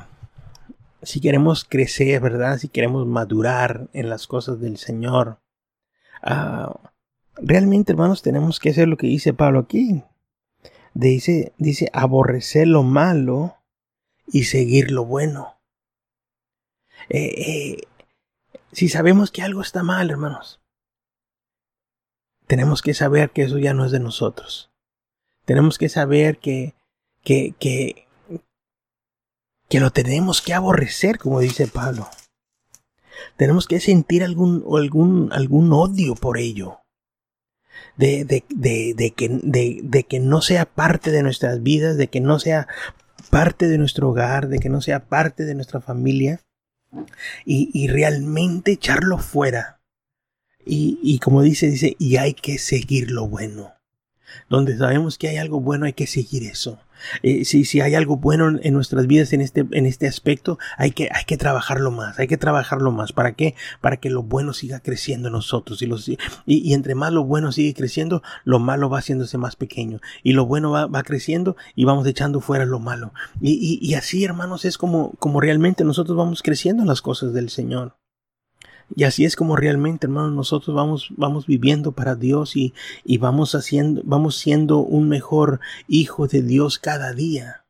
si 1.09 1.23
queremos 1.23 1.65
crecer, 1.65 2.21
¿verdad? 2.21 2.59
Si 2.59 2.69
queremos 2.69 3.07
madurar 3.07 3.89
en 3.95 4.11
las 4.11 4.27
cosas 4.27 4.61
del 4.61 4.77
Señor. 4.77 5.41
Ah, 6.23 6.79
realmente, 7.37 7.93
hermanos, 7.93 8.21
tenemos 8.21 8.61
que 8.61 8.71
hacer 8.71 8.89
lo 8.89 8.99
que 8.99 9.07
dice 9.07 9.33
Pablo 9.33 9.61
aquí. 9.61 10.05
Dice, 10.93 11.55
dice 11.57 11.89
aborrecer 11.95 12.69
lo 12.69 12.83
malo 12.83 13.57
y 14.27 14.45
seguir 14.45 14.91
lo 14.91 15.07
bueno. 15.07 15.59
Eh, 17.09 17.33
eh, 17.39 17.77
si 18.73 18.91
sabemos 18.91 19.31
que 19.31 19.41
algo 19.41 19.63
está 19.63 19.83
mal, 19.83 20.11
hermanos, 20.11 20.61
tenemos 22.47 22.83
que 22.83 22.93
saber 22.93 23.31
que 23.31 23.45
eso 23.45 23.57
ya 23.57 23.73
no 23.73 23.87
es 23.87 23.93
de 23.93 24.01
nosotros. 24.01 24.71
Tenemos 25.47 25.79
que 25.79 25.89
saber 25.89 26.37
que, 26.37 26.75
que, 27.25 27.55
que, 27.59 28.08
que 29.69 29.81
lo 29.81 29.91
tenemos 29.91 30.43
que 30.43 30.55
aborrecer, 30.55 31.19
como 31.19 31.41
dice 31.41 31.67
Pablo. 31.67 32.09
Tenemos 33.37 33.67
que 33.67 33.81
sentir 33.81 34.25
algún, 34.25 34.65
algún, 34.77 35.31
algún 35.33 35.73
odio 35.73 36.15
por 36.15 36.39
ello. 36.39 36.81
De, 37.97 38.25
de, 38.25 38.45
de, 38.49 38.95
de, 38.97 39.11
que, 39.11 39.29
de, 39.29 40.05
que 40.05 40.21
no 40.21 40.41
sea 40.41 40.67
parte 40.67 41.11
de 41.11 41.23
nuestras 41.23 41.63
vidas, 41.63 41.97
de 41.97 42.09
que 42.09 42.21
no 42.21 42.39
sea 42.39 42.69
parte 43.31 43.69
de 43.69 43.79
nuestro 43.79 44.11
hogar, 44.11 44.49
de 44.49 44.59
que 44.59 44.69
no 44.69 44.81
sea 44.81 45.07
parte 45.07 45.45
de 45.45 45.55
nuestra 45.55 45.81
familia 45.81 46.41
y, 47.45 47.71
y 47.75 47.89
realmente 47.89 48.73
echarlo 48.73 49.19
fuera. 49.19 49.81
Y, 50.65 50.99
y 51.03 51.19
como 51.19 51.43
dice, 51.43 51.69
dice, 51.71 51.97
y 51.99 52.17
hay 52.17 52.35
que 52.35 52.59
seguir 52.59 53.11
lo 53.11 53.29
bueno. 53.29 53.78
Donde 54.49 54.77
sabemos 54.77 55.19
que 55.19 55.29
hay 55.29 55.37
algo 55.37 55.61
bueno, 55.61 55.87
hay 55.87 55.93
que 55.93 56.07
seguir 56.07 56.45
eso. 56.45 56.79
Eh, 57.23 57.45
si, 57.45 57.65
si 57.65 57.81
hay 57.81 57.95
algo 57.95 58.17
bueno 58.17 58.59
en 58.61 58.75
nuestras 58.75 59.07
vidas 59.07 59.33
en 59.33 59.41
este, 59.41 59.67
en 59.71 59.87
este 59.87 60.07
aspecto, 60.07 60.59
hay 60.77 60.91
que, 60.91 61.09
hay 61.13 61.25
que 61.25 61.37
trabajarlo 61.37 61.91
más, 61.91 62.19
hay 62.19 62.27
que 62.27 62.37
trabajarlo 62.37 62.91
más. 62.91 63.13
¿Para 63.13 63.33
qué? 63.33 63.55
Para 63.81 63.99
que 63.99 64.11
lo 64.11 64.23
bueno 64.23 64.53
siga 64.53 64.81
creciendo 64.81 65.29
en 65.29 65.33
nosotros. 65.33 65.83
Y, 65.83 65.87
los, 65.87 66.09
y, 66.09 66.19
y, 66.47 66.75
entre 66.75 66.95
más 66.95 67.13
lo 67.13 67.25
bueno 67.25 67.53
sigue 67.53 67.75
creciendo, 67.75 68.23
lo 68.45 68.59
malo 68.59 68.91
va 68.91 68.99
haciéndose 68.99 69.39
más 69.39 69.57
pequeño. 69.57 70.01
Y 70.23 70.33
lo 70.33 70.47
bueno 70.47 70.71
va, 70.71 70.87
va 70.87 71.03
creciendo 71.03 71.57
y 71.75 71.85
vamos 71.85 72.07
echando 72.07 72.41
fuera 72.41 72.65
lo 72.65 72.79
malo. 72.79 73.13
Y, 73.41 73.79
y, 73.81 73.95
así, 73.95 74.25
hermanos, 74.25 74.65
es 74.65 74.79
como, 74.79 75.13
como 75.19 75.41
realmente 75.41 75.85
nosotros 75.85 76.17
vamos 76.17 76.43
creciendo 76.43 76.83
en 76.83 76.89
las 76.89 77.03
cosas 77.03 77.33
del 77.33 77.51
Señor. 77.51 77.98
Y 78.95 79.05
así 79.05 79.25
es 79.25 79.37
como 79.37 79.57
realmente, 79.57 80.07
hermanos, 80.07 80.33
nosotros 80.33 80.75
vamos, 80.75 81.09
vamos 81.17 81.47
viviendo 81.47 81.93
para 81.93 82.15
Dios 82.15 82.57
y, 82.57 82.75
y 83.05 83.19
vamos 83.19 83.55
haciendo, 83.55 84.01
vamos 84.05 84.37
siendo 84.37 84.79
un 84.79 85.09
mejor 85.09 85.61
hijo 85.87 86.27
de 86.27 86.43
Dios 86.43 86.79
cada 86.79 87.13
día. 87.13 87.65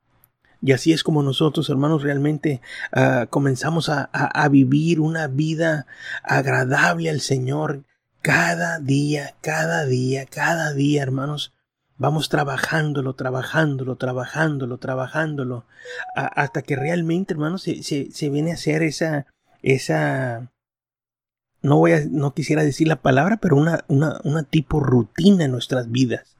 Y 0.60 0.72
así 0.72 0.92
es 0.92 1.04
como 1.04 1.22
nosotros, 1.22 1.68
hermanos, 1.70 2.02
realmente 2.02 2.60
uh, 2.96 3.26
comenzamos 3.28 3.88
a, 3.88 4.10
a, 4.12 4.42
a, 4.42 4.48
vivir 4.48 5.00
una 5.00 5.28
vida 5.28 5.86
agradable 6.24 7.10
al 7.10 7.20
Señor 7.20 7.84
cada 8.22 8.80
día, 8.80 9.36
cada 9.40 9.86
día, 9.86 10.26
cada 10.26 10.72
día, 10.72 11.02
hermanos. 11.02 11.52
Vamos 11.96 12.28
trabajándolo, 12.28 13.14
trabajándolo, 13.14 13.96
trabajándolo, 13.96 14.78
trabajándolo, 14.78 15.66
hasta 16.14 16.62
que 16.62 16.76
realmente, 16.76 17.34
hermanos, 17.34 17.62
se, 17.62 17.82
se, 17.82 18.10
se 18.12 18.30
viene 18.30 18.52
a 18.52 18.54
hacer 18.54 18.82
esa, 18.82 19.26
esa, 19.62 20.50
no 21.62 21.76
voy 21.76 21.92
a, 21.92 22.04
no 22.08 22.34
quisiera 22.34 22.62
decir 22.62 22.88
la 22.88 23.02
palabra, 23.02 23.38
pero 23.38 23.56
una, 23.56 23.84
una, 23.88 24.20
una 24.24 24.42
tipo 24.42 24.80
rutina 24.80 25.44
en 25.44 25.52
nuestras 25.52 25.90
vidas, 25.90 26.36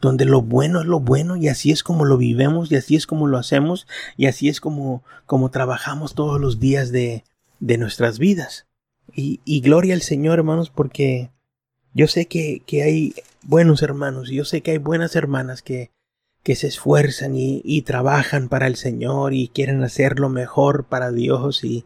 donde 0.00 0.24
lo 0.24 0.42
bueno 0.42 0.80
es 0.80 0.86
lo 0.86 1.00
bueno 1.00 1.36
y 1.36 1.48
así 1.48 1.70
es 1.70 1.82
como 1.82 2.04
lo 2.04 2.16
vivemos 2.16 2.70
y 2.70 2.76
así 2.76 2.96
es 2.96 3.06
como 3.06 3.26
lo 3.26 3.38
hacemos 3.38 3.86
y 4.16 4.26
así 4.26 4.48
es 4.48 4.60
como, 4.60 5.02
como 5.26 5.50
trabajamos 5.50 6.14
todos 6.14 6.40
los 6.40 6.60
días 6.60 6.92
de, 6.92 7.24
de 7.58 7.78
nuestras 7.78 8.18
vidas. 8.18 8.66
Y, 9.12 9.40
y 9.44 9.60
gloria 9.60 9.94
al 9.94 10.02
Señor, 10.02 10.38
hermanos, 10.38 10.70
porque 10.70 11.30
yo 11.92 12.06
sé 12.06 12.26
que, 12.26 12.62
que 12.66 12.82
hay 12.82 13.14
buenos 13.42 13.82
hermanos 13.82 14.30
y 14.30 14.36
yo 14.36 14.44
sé 14.44 14.60
que 14.60 14.72
hay 14.72 14.78
buenas 14.78 15.16
hermanas 15.16 15.62
que, 15.62 15.90
que 16.42 16.56
se 16.56 16.68
esfuerzan 16.68 17.36
y, 17.36 17.60
y, 17.64 17.82
trabajan 17.82 18.48
para 18.48 18.66
el 18.66 18.76
Señor 18.76 19.34
y 19.34 19.48
quieren 19.48 19.82
hacer 19.82 20.18
lo 20.18 20.30
mejor 20.30 20.84
para 20.84 21.10
Dios 21.12 21.64
y, 21.64 21.84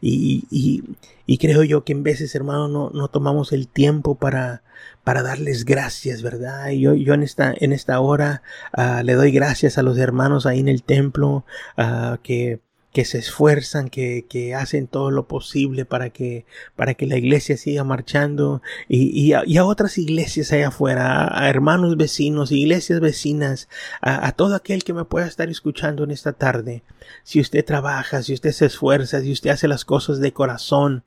y, 0.00 0.44
y, 0.50 0.84
y 1.26 1.38
creo 1.38 1.64
yo 1.64 1.84
que 1.84 1.92
en 1.92 2.04
veces, 2.04 2.34
hermano, 2.34 2.68
no, 2.68 2.90
no 2.90 3.08
tomamos 3.08 3.52
el 3.52 3.66
tiempo 3.66 4.14
para, 4.14 4.62
para 5.02 5.22
darles 5.22 5.64
gracias, 5.64 6.22
¿verdad? 6.22 6.70
Yo, 6.70 6.94
yo 6.94 7.14
en 7.14 7.24
esta, 7.24 7.52
en 7.56 7.72
esta 7.72 7.98
hora 8.00 8.42
uh, 8.76 9.02
le 9.02 9.14
doy 9.14 9.32
gracias 9.32 9.76
a 9.76 9.82
los 9.82 9.98
hermanos 9.98 10.46
ahí 10.46 10.60
en 10.60 10.68
el 10.68 10.84
templo 10.84 11.44
uh, 11.76 12.16
que 12.22 12.60
que 12.96 13.04
se 13.04 13.18
esfuerzan, 13.18 13.90
que, 13.90 14.24
que, 14.26 14.54
hacen 14.54 14.86
todo 14.86 15.10
lo 15.10 15.28
posible 15.28 15.84
para 15.84 16.08
que, 16.08 16.46
para 16.76 16.94
que 16.94 17.04
la 17.04 17.18
iglesia 17.18 17.58
siga 17.58 17.84
marchando 17.84 18.62
y, 18.88 19.10
y, 19.10 19.34
a, 19.34 19.42
y 19.44 19.58
a, 19.58 19.66
otras 19.66 19.98
iglesias 19.98 20.50
allá 20.50 20.68
afuera, 20.68 21.28
a, 21.30 21.50
hermanos 21.50 21.98
vecinos, 21.98 22.52
iglesias 22.52 23.00
vecinas, 23.00 23.68
a, 24.00 24.26
a, 24.26 24.32
todo 24.32 24.54
aquel 24.54 24.82
que 24.82 24.94
me 24.94 25.04
pueda 25.04 25.26
estar 25.26 25.50
escuchando 25.50 26.04
en 26.04 26.10
esta 26.10 26.32
tarde. 26.32 26.84
Si 27.22 27.38
usted 27.38 27.66
trabaja, 27.66 28.22
si 28.22 28.32
usted 28.32 28.52
se 28.52 28.64
esfuerza, 28.64 29.20
si 29.20 29.30
usted 29.30 29.50
hace 29.50 29.68
las 29.68 29.84
cosas 29.84 30.18
de 30.18 30.32
corazón, 30.32 31.04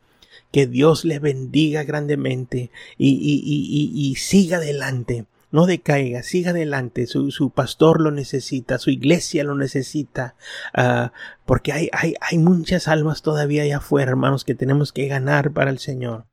que 0.51 0.67
Dios 0.67 1.05
le 1.05 1.17
bendiga 1.17 1.85
grandemente 1.85 2.69
y, 2.99 3.09
y, 3.09 3.41
y, 3.43 4.11
y 4.11 4.15
siga 4.17 4.57
adelante 4.57 5.25
no 5.51 5.65
decaiga, 5.65 6.23
siga 6.23 6.51
adelante, 6.51 7.07
su, 7.07 7.31
su, 7.31 7.49
pastor 7.49 8.01
lo 8.01 8.11
necesita, 8.11 8.77
su 8.77 8.91
iglesia 8.91 9.43
lo 9.43 9.55
necesita, 9.55 10.35
uh, 10.77 11.09
porque 11.45 11.71
hay, 11.71 11.89
hay, 11.91 12.13
hay 12.21 12.37
muchas 12.37 12.87
almas 12.87 13.21
todavía 13.21 13.63
allá 13.63 13.77
afuera, 13.77 14.11
hermanos, 14.11 14.45
que 14.45 14.55
tenemos 14.55 14.93
que 14.93 15.07
ganar 15.07 15.51
para 15.51 15.71
el 15.71 15.79
Señor. 15.79 16.27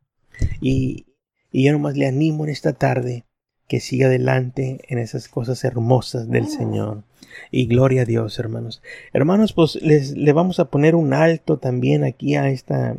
Y, 0.60 1.06
y 1.50 1.64
yo 1.64 1.72
nomás 1.72 1.96
le 1.96 2.06
animo 2.06 2.44
en 2.44 2.50
esta 2.50 2.74
tarde 2.74 3.24
que 3.68 3.80
siga 3.80 4.06
adelante 4.06 4.80
en 4.88 4.98
esas 4.98 5.28
cosas 5.28 5.64
hermosas 5.64 6.28
del 6.28 6.48
Señor. 6.48 7.04
Y 7.50 7.66
gloria 7.66 8.02
a 8.02 8.04
Dios, 8.04 8.38
hermanos. 8.38 8.82
Hermanos, 9.12 9.52
pues 9.52 9.76
les, 9.82 10.12
le 10.12 10.32
vamos 10.32 10.60
a 10.60 10.70
poner 10.70 10.94
un 10.94 11.12
alto 11.12 11.58
también 11.58 12.04
aquí 12.04 12.36
a 12.36 12.48
esta, 12.48 12.96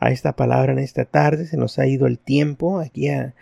a 0.00 0.10
esta 0.10 0.34
palabra 0.34 0.72
en 0.72 0.78
esta 0.78 1.04
tarde. 1.04 1.46
Se 1.46 1.58
nos 1.58 1.78
ha 1.78 1.86
ido 1.86 2.06
el 2.06 2.18
tiempo 2.18 2.80
aquí 2.80 3.08
a, 3.08 3.34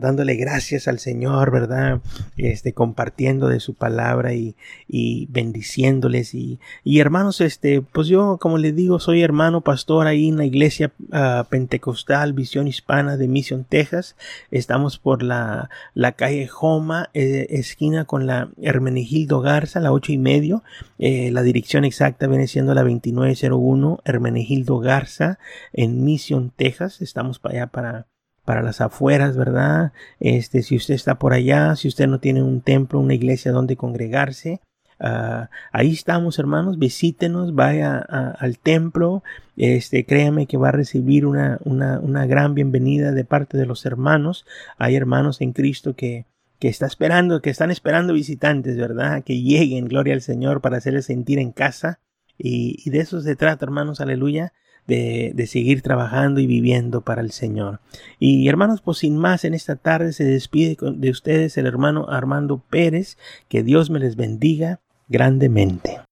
dándole 0.00 0.34
gracias 0.34 0.88
al 0.88 0.98
Señor, 0.98 1.52
¿verdad? 1.52 2.00
Este, 2.36 2.72
compartiendo 2.72 3.48
de 3.48 3.60
su 3.60 3.74
palabra 3.74 4.32
y, 4.34 4.56
bendiciéndoles. 5.30 6.34
Y, 6.34 6.58
y, 6.82 6.98
hermanos, 6.98 7.40
este, 7.40 7.82
pues 7.82 8.08
yo, 8.08 8.38
como 8.40 8.58
les 8.58 8.74
digo, 8.74 8.98
soy 8.98 9.22
hermano 9.22 9.60
pastor 9.60 10.06
ahí 10.06 10.28
en 10.28 10.38
la 10.38 10.46
iglesia 10.46 10.92
ah, 11.12 11.46
pentecostal 11.48 12.32
Visión 12.32 12.66
Hispana 12.66 13.16
de 13.16 13.28
Mission, 13.28 13.64
Texas. 13.64 14.16
Estamos 14.50 14.98
por 14.98 15.22
la, 15.22 15.68
la 15.92 16.12
calle 16.12 16.48
Joma, 16.48 17.10
eh, 17.12 17.46
esquina 17.50 18.06
con 18.06 18.26
la 18.26 18.48
Hermenegildo 18.62 19.40
Garza, 19.40 19.78
la 19.80 19.92
ocho 19.92 20.10
y 20.12 20.18
medio. 20.18 20.64
Eh, 20.98 21.30
la 21.30 21.42
dirección 21.42 21.84
exacta 21.84 22.26
viene 22.26 22.46
siendo 22.46 22.74
la 22.74 22.82
2901 22.82 24.00
Hermenegildo 24.04 24.78
Garza 24.78 25.33
en 25.72 26.04
Mission, 26.04 26.52
Texas. 26.54 27.02
Estamos 27.02 27.38
para 27.38 27.54
allá 27.54 27.66
para, 27.68 28.06
para 28.44 28.62
las 28.62 28.80
afueras, 28.80 29.36
¿verdad? 29.36 29.92
Este, 30.20 30.62
si 30.62 30.76
usted 30.76 30.94
está 30.94 31.18
por 31.18 31.32
allá, 31.32 31.76
si 31.76 31.88
usted 31.88 32.06
no 32.06 32.20
tiene 32.20 32.42
un 32.42 32.60
templo, 32.60 33.00
una 33.00 33.14
iglesia 33.14 33.52
donde 33.52 33.76
congregarse, 33.76 34.60
ah, 35.00 35.50
ahí 35.72 35.92
estamos, 35.92 36.38
hermanos. 36.38 36.78
Visítenos, 36.78 37.54
vaya 37.54 37.98
al 37.98 38.58
templo. 38.58 39.22
Este, 39.56 40.04
créame 40.04 40.46
que 40.46 40.56
va 40.56 40.68
a 40.68 40.72
recibir 40.72 41.26
una, 41.26 41.58
una, 41.64 42.00
una, 42.00 42.26
gran 42.26 42.54
bienvenida 42.54 43.12
de 43.12 43.24
parte 43.24 43.56
de 43.56 43.66
los 43.66 43.86
hermanos. 43.86 44.46
Hay 44.78 44.94
hermanos 44.94 45.40
en 45.40 45.52
Cristo 45.52 45.94
que, 45.94 46.26
que 46.58 46.68
está 46.68 46.86
esperando, 46.86 47.40
que 47.40 47.50
están 47.50 47.70
esperando 47.70 48.12
visitantes, 48.12 48.76
¿verdad? 48.76 49.24
Que 49.24 49.40
lleguen, 49.40 49.86
gloria 49.86 50.14
al 50.14 50.22
Señor, 50.22 50.60
para 50.60 50.76
hacerles 50.76 51.06
sentir 51.06 51.38
en 51.38 51.52
casa. 51.52 52.00
Y, 52.36 52.82
y 52.84 52.90
de 52.90 52.98
eso 52.98 53.20
se 53.20 53.36
trata, 53.36 53.64
hermanos, 53.64 54.00
aleluya 54.00 54.52
de, 54.86 55.46
seguir 55.46 55.82
trabajando 55.82 56.40
y 56.40 56.46
viviendo 56.46 57.00
para 57.00 57.22
el 57.22 57.30
Señor. 57.30 57.80
Y 58.18 58.48
hermanos, 58.48 58.80
pues 58.82 58.98
sin 58.98 59.16
más, 59.16 59.44
en 59.44 59.54
esta 59.54 59.76
tarde 59.76 60.12
se 60.12 60.24
despide 60.24 60.76
de 60.80 61.10
ustedes 61.10 61.56
el 61.56 61.66
hermano 61.66 62.06
Armando 62.08 62.62
Pérez. 62.70 63.16
Que 63.48 63.62
Dios 63.62 63.90
me 63.90 63.98
les 63.98 64.16
bendiga 64.16 64.80
grandemente. 65.08 66.03